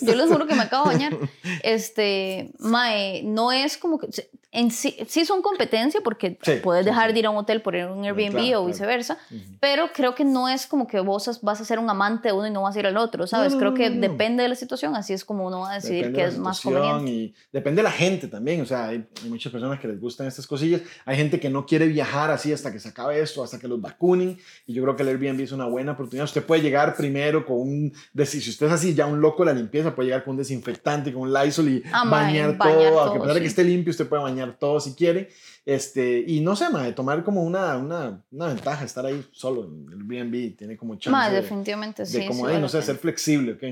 [0.01, 1.17] yo les juro que me acabo de bañar,
[1.63, 4.07] este, mae, no es como que,
[4.51, 7.81] en sí, sí son competencia porque puedes dejar de ir a un hotel por ir
[7.81, 9.17] a un Airbnb o viceversa,
[9.59, 12.47] pero creo que no es como que vos vas a ser un amante de uno
[12.47, 13.53] y no vas a ir al otro, ¿sabes?
[13.55, 16.37] creo que depende de la situación, así es como uno va a decidir qué es
[16.37, 17.11] más conveniente.
[17.11, 20.47] Y depende de la gente también, o sea, hay, muchas personas que les gustan estas
[20.47, 23.67] cosillas, hay gente que no quiere viajar así hasta que se acabe esto, hasta que
[23.67, 26.25] los vacunen, y yo creo que el Airbnb es una buena oportunidad.
[26.25, 27.93] Usted puede llegar primero con un,
[28.25, 31.11] si usted es así ya un loco de la limpieza, puede llegar con un desinfectante,
[31.13, 34.07] con un Lysol y ah, bañar, todo, a que pesar de que esté limpio, usted
[34.07, 35.29] puede bañar todo si quiere.
[35.65, 39.87] Este, y no sé, de tomar como una, una, una, ventaja, estar ahí solo en
[39.91, 41.31] el Airbnb, tiene como chance.
[41.31, 42.19] de, definitivamente, sí.
[42.19, 43.63] De como, no sé, ser flexible, ¿ok?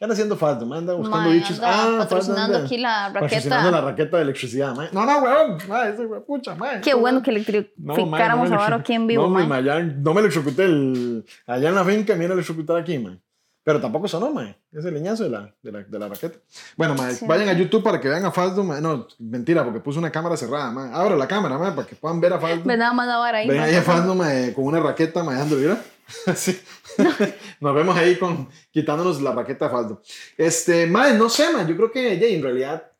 [0.00, 0.64] ¿Qué anda haciendo falta?
[0.64, 1.60] Me anda buscando bichos.
[1.62, 3.20] ah, patrocinando aquí la raqueta.
[3.20, 4.74] Patrocinando la raqueta de electricidad.
[4.92, 5.58] No, no, weón.
[5.58, 6.80] ese weón, pucha, man.
[6.80, 9.52] Qué bueno que electrificáramos no, ahora aquí en vivo, no, man.
[9.52, 13.20] allá, no me electrocuté el, allá en la finca, me electrocutar aquí, man.
[13.62, 14.56] Pero tampoco sonó, man.
[14.72, 16.38] Ese leñazo de la, de la, de la raqueta.
[16.78, 18.64] Bueno, man, vayan a YouTube para que vean a Faldo.
[18.64, 20.94] No, mentira, porque puso una cámara cerrada, man.
[20.94, 22.64] Abra la cámara, man, para que puedan ver a Faldo.
[22.64, 23.46] Ven nada más a ahí.
[23.46, 25.78] Ven ahí a Faldo, man, con una raqueta, man, mira.
[26.34, 26.60] sí.
[27.60, 30.02] Nos vemos ahí con, quitándonos la raqueta de faldo.
[30.36, 32.90] Este, madre, no sé, man, yo creo que en realidad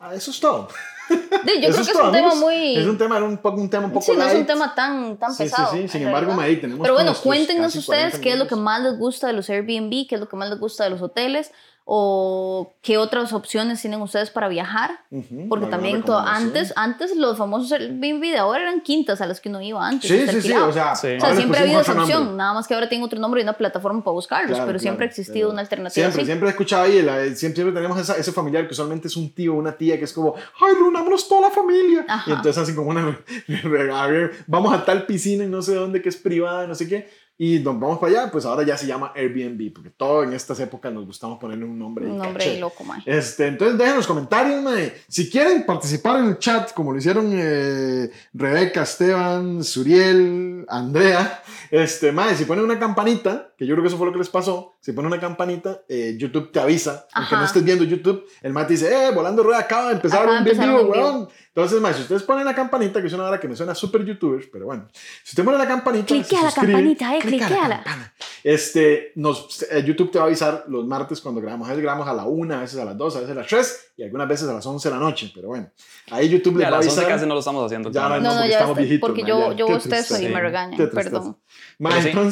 [0.00, 0.68] ah, eso es todo.
[1.08, 2.76] yo creo que es, un tema muy...
[2.76, 5.36] Es un tema, un, un tema un poco Sí, no es un tema tan, tan
[5.36, 5.72] pesado.
[5.72, 6.82] Sí, sí, sin embargo, ahí tenemos...
[6.82, 10.14] Pero bueno, cuéntenos ustedes qué es lo que más les gusta de los Airbnb, qué
[10.14, 11.52] es lo que más les gusta de los hoteles
[11.90, 15.00] o qué otras opciones tienen ustedes para viajar,
[15.48, 19.48] porque también todo, antes, antes los famosos Airbnb de ahora eran quintas a las que
[19.48, 20.06] uno iba antes.
[20.06, 23.02] Sí, sí, sí, o sea, siempre ha habido esa opción, nada más que ahora tiene
[23.02, 26.08] otro nombre y una plataforma para buscarlos, pero siempre ha existido una alternativa.
[26.08, 27.00] Siempre, siempre he escuchado ahí,
[27.34, 30.04] siempre, siempre tenemos esa, ese familiar que usualmente es un tío o una tía que
[30.04, 32.04] es como, ay, reunámonos toda la familia.
[32.26, 33.18] Y entonces hacen como una,
[34.46, 37.60] vamos a tal piscina y no sé dónde que es privada, no sé qué y
[37.60, 40.92] nos vamos para allá, pues ahora ya se llama Airbnb, porque todo en estas épocas
[40.92, 42.04] nos gustamos ponerle un nombre.
[42.04, 43.00] Un nombre loco, man.
[43.06, 44.92] Este, entonces dejen los comentarios, man.
[45.06, 52.10] Si quieren participar en el chat, como lo hicieron eh, Rebeca, Esteban, Suriel, Andrea, este,
[52.10, 54.74] man, si ponen una campanita, que yo creo que eso fue lo que les pasó,
[54.80, 58.74] si ponen una campanita, eh, YouTube te avisa, aunque no estés viendo YouTube, el Mati
[58.74, 61.28] dice, eh, Volando Rueda acaba de empezar un video, weón.
[61.48, 64.04] Entonces, más, si ustedes ponen la campanita, que es una hora que me suena súper
[64.04, 64.86] youtubers, pero bueno,
[65.24, 68.12] si usted pone la campanita, clique a la campanita, eh, clique a la.
[68.44, 71.66] Este, nos, eh, YouTube te va a avisar los martes cuando grabamos.
[71.66, 73.46] A veces grabamos a la una, a veces a las dos, a veces a las
[73.46, 75.70] tres y algunas veces a las once de la noche, pero bueno,
[76.10, 77.04] ahí YouTube le va a avisar.
[77.04, 77.90] A las casi no lo estamos haciendo.
[77.90, 79.08] Ya, no, no, porque ya estamos viejitos.
[79.08, 81.36] Porque yo, yo ustedes y me regañan, perdón.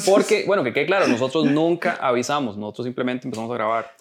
[0.07, 3.97] Porque, bueno, que quede claro, nosotros nunca avisamos, nosotros simplemente empezamos a grabar.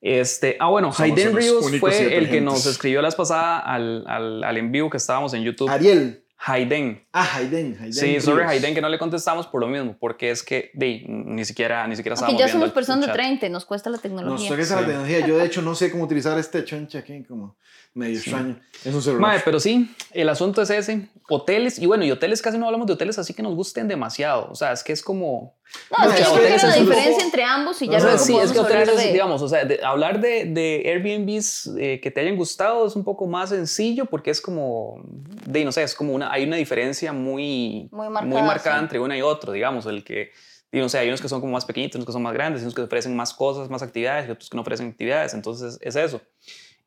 [0.00, 4.44] Este, ah, bueno, Hayden Rios fue el que nos escribió la vez pasada al, al,
[4.44, 5.68] al, en vivo que estábamos en YouTube.
[5.68, 6.25] Ariel.
[6.38, 7.02] Hayden.
[7.12, 7.76] Ah, Hayden.
[7.80, 8.50] Hayden Sí, sorry, Ríos.
[8.52, 11.96] Hayden, que no le contestamos por lo mismo, porque es que de, ni siquiera, ni
[11.96, 13.14] siquiera ya somos personas de chat.
[13.16, 14.46] 30 y nos cuesta la No, tecnología.
[14.48, 14.80] estoy esa Sí.
[14.82, 15.26] la tecnología.
[15.26, 17.56] Yo, de hecho, no sé cómo utilizar este chonche aquí, como
[17.94, 18.60] medio extraño.
[18.84, 19.22] Es un celular.
[19.22, 21.08] Mae, pero sí, el asunto es ese.
[21.28, 24.48] Hoteles, y bueno, y hoteles casi no hablamos de hoteles así que nos gusten demasiado.
[24.50, 25.56] O sea, es que es como.
[25.90, 28.18] No, es No, que es yo creo la diferencia entre ambos y ya no, luego
[28.18, 29.12] sí, es que hablar de...
[29.12, 33.04] digamos, o sea, de- hablar de, de Airbnbs eh, que te hayan gustado es un
[33.04, 35.02] poco más sencillo porque es como,
[35.46, 38.82] de, no sé, es como una, hay una diferencia muy, Muy marcada, marcada sí.
[38.84, 40.30] entre una y otro, digamos, el que,
[40.72, 42.74] no sé, hay unos que son como más pequeñitos, unos que son más grandes, unos
[42.74, 46.20] que ofrecen más cosas, más actividades y otros que no ofrecen actividades, entonces es eso.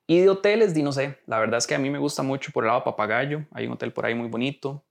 [0.07, 2.51] Y de hoteles, di no sé, la verdad es que a mí me gusta mucho
[2.51, 4.83] por el lado Papagayo, hay un hotel por ahí muy bonito,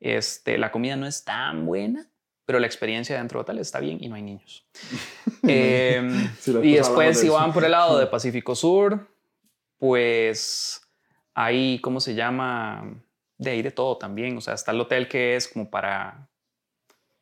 [0.00, 2.10] este, la comida no es tan buena,
[2.46, 4.66] pero la experiencia dentro del hotel está bien y no hay niños.
[5.42, 9.08] Em, Sí, y después, de si van por el lado de Pacífico Sur,
[9.78, 10.80] pues
[11.34, 13.02] hay, ¿cómo se llama?
[13.36, 14.36] De ahí de todo también.
[14.38, 16.28] O sea, está el hotel que es como para.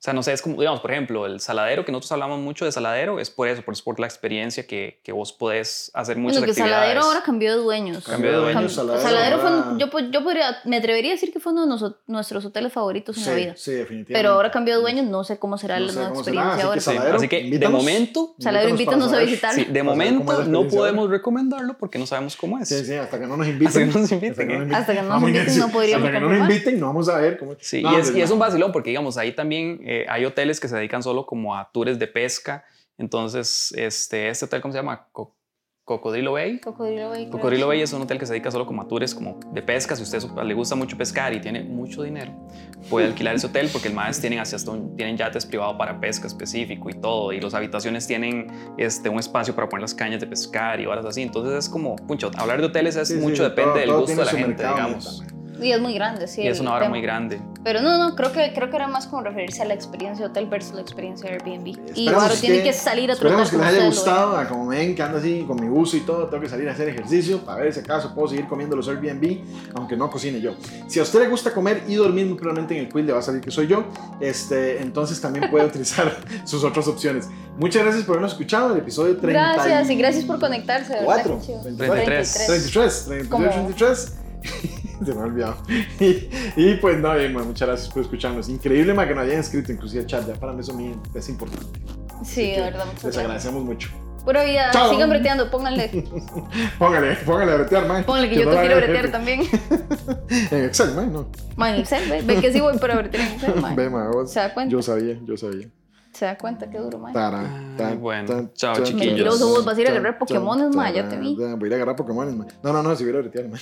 [0.03, 2.65] O sea, no sé, es como, digamos, por ejemplo, el saladero, que nosotros hablamos mucho
[2.65, 6.39] de saladero, es por eso, por, por la experiencia que, que vos podés hacer muchas
[6.41, 6.81] Bueno, que actividades.
[6.89, 8.05] Saladero ahora cambió de dueños.
[8.05, 8.77] Cambió de dueños.
[8.77, 11.69] Cam- Saladero, fue, ahora- un- yo, yo podría, me atrevería a decir que fue uno
[11.79, 13.53] de nuestros hoteles favoritos en sí, la vida.
[13.57, 14.13] Sí, definitivamente.
[14.13, 16.59] Pero ahora cambió de dueños, no sé cómo será No la nueva será, experiencia así
[16.61, 16.81] que ahora.
[16.81, 19.55] Sí, Saladero, así que de momento, Saladero, invítanos a visitar.
[19.55, 20.69] sí, de momento no ahora.
[20.71, 22.69] podemos recomendarlo porque no sabemos cómo es.
[22.69, 23.89] Sí, sí, hasta que no nos Hasta inviten.
[23.89, 24.75] que no nos inviten.
[24.75, 27.19] Hasta que no nos inviten, no podríamos Hasta que no nos inviten, no vamos a
[27.19, 30.25] ver cómo Sí, es, pues, y es un vacilón porque, digamos, ahí también eh, hay
[30.25, 32.65] hoteles que se dedican solo como a tours de pesca.
[32.99, 35.09] Entonces, este, este hotel, ¿cómo se llama?
[35.13, 35.35] Co-
[35.85, 36.61] Cocodrilo Bay.
[36.61, 37.29] Cocodrilo Bay.
[37.29, 39.97] Cocodrilo Bay es un hotel que se dedica solo como a tours como de pesca.
[39.97, 42.33] Si a usted le gusta mucho pescar y tiene mucho dinero,
[42.89, 45.99] puede alquilar ese hotel porque el más tienen hacia hasta un- tienen yates privados para
[46.01, 47.33] pesca específico y todo.
[47.33, 48.47] Y las habitaciones tienen
[48.79, 51.21] este, un espacio para poner las cañas de pescar y horas así.
[51.23, 54.01] Entonces es como, pucho, hablar de hoteles es Sí, sí, mucho, depende todo- del todo
[54.03, 55.25] gusto de la gente, mercado, digamos.
[55.61, 56.43] Y es muy grande, sí.
[56.43, 56.91] Y es una hora tema.
[56.91, 57.41] muy grande.
[57.63, 60.31] Pero no, no, creo que, creo que era más como referirse a la experiencia de
[60.31, 61.67] hotel versus la experiencia de Airbnb.
[61.69, 61.71] Y
[62.07, 64.49] Esperemos ahora tienen que- que salir a trotar Esperemos que como les haya gustado, a
[64.49, 66.89] como ven que ando así con mi buzo y todo, tengo que salir a hacer
[66.89, 69.39] ejercicio para ver si acaso puedo seguir comiendo los Airbnb,
[69.77, 70.55] aunque no cocine yo.
[70.89, 73.21] Si a usted le gusta comer y dormir muy probablemente en el quill le va
[73.21, 73.85] a salir que soy yo,
[74.21, 77.29] este, entonces también puede utilizar sus otras opciones.
[77.59, 80.95] Muchas gracias por habernos escuchado, el episodio 30 Gracias y gracias por conectarse.
[80.95, 81.61] de verdad, 4, qué chido.
[81.63, 82.33] 33.
[82.47, 84.15] 33, 33, Como- 33.
[85.05, 85.57] Se me ha olvidado.
[86.01, 88.49] Y, y pues no, ma, muchas gracias por escucharnos.
[88.49, 90.27] Increíble ma, que nos hayan escrito inclusive al chat.
[90.27, 90.77] Ya para mí eso
[91.15, 91.81] es importante.
[92.25, 93.25] Sí, de verdad, muchas Les gracias.
[93.25, 93.91] agradecemos mucho.
[94.25, 94.91] Pura vida, Chao.
[94.91, 95.89] sigan breteando, pónganle.
[96.79, 98.05] Póngale, póngale a bretear, man.
[98.05, 99.41] Pónganle que yo no te quiero bretear también.
[100.51, 101.27] En Excel, man, no.
[101.57, 103.75] Man, Excel, ve, ve que sí voy para bretear en Excel, man.
[103.75, 104.33] Ve, ma, vos.
[104.33, 104.71] ¿Se da cuenta?
[104.71, 105.69] Yo sabía, yo sabía.
[106.13, 107.13] Se da cuenta qué duro, man.
[107.13, 108.29] Tara, Ay, tan, bueno.
[108.29, 109.07] tan, Chao, tan, chiquillos.
[109.07, 111.35] Mentiroso, vos vas a ir a agarrar Pokémones, ma, ya te vi.
[111.35, 112.47] Voy a ir a agarrar Pokémones, ma.
[112.63, 113.59] No, no, no, si voy a bretear, ma.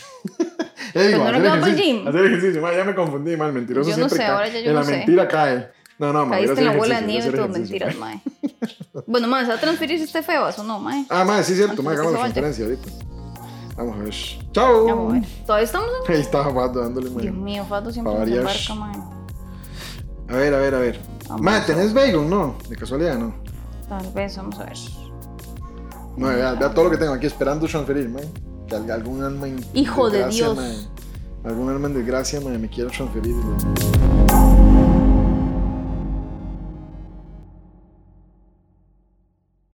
[0.94, 2.08] Ya digo, no hacer ejercicio.
[2.08, 3.46] Hacer ejercicio, ya me confundí, ma.
[3.46, 4.32] El mentiroso Yo no siempre sé, cae.
[4.34, 4.96] ahora ya yo en no la sé.
[4.96, 5.70] mentira cae.
[5.98, 6.36] No, no, ma.
[6.36, 8.20] voy a Caíste en la bola de nieve tus mentiras, mae.
[9.06, 11.04] Bueno, mae, ¿se va a transferir este febas o no, mae?
[11.10, 12.88] Ah, ma, sí, cierto, ma, Antes de hagamos la conferencia ahorita.
[13.76, 14.14] Vamos a ver.
[14.52, 14.84] Chao.
[14.86, 15.28] Vamos a ver.
[15.46, 15.88] ¿Todavía estamos?
[16.08, 17.20] en- Ahí estaba Fato dándole, ma.
[17.20, 18.96] Dios mío, Fato siempre nos embarca, mae.
[20.28, 21.00] A ver, a ver, a ver.
[21.28, 21.42] Vamos.
[21.42, 22.28] Ma, ¿tenés bagel?
[22.28, 23.34] No, de casualidad, no.
[23.88, 24.76] Tal vez, vamos a ver.
[26.16, 28.22] No, vea, vea todo lo que tengo aquí esperando transferir, man.
[28.70, 30.56] Que al- algún alma en Hijo de desgracia, Dios.
[30.56, 30.74] man,
[31.44, 33.34] algún alma en desgracia, man, me quiera transferir.
[33.34, 34.59] man.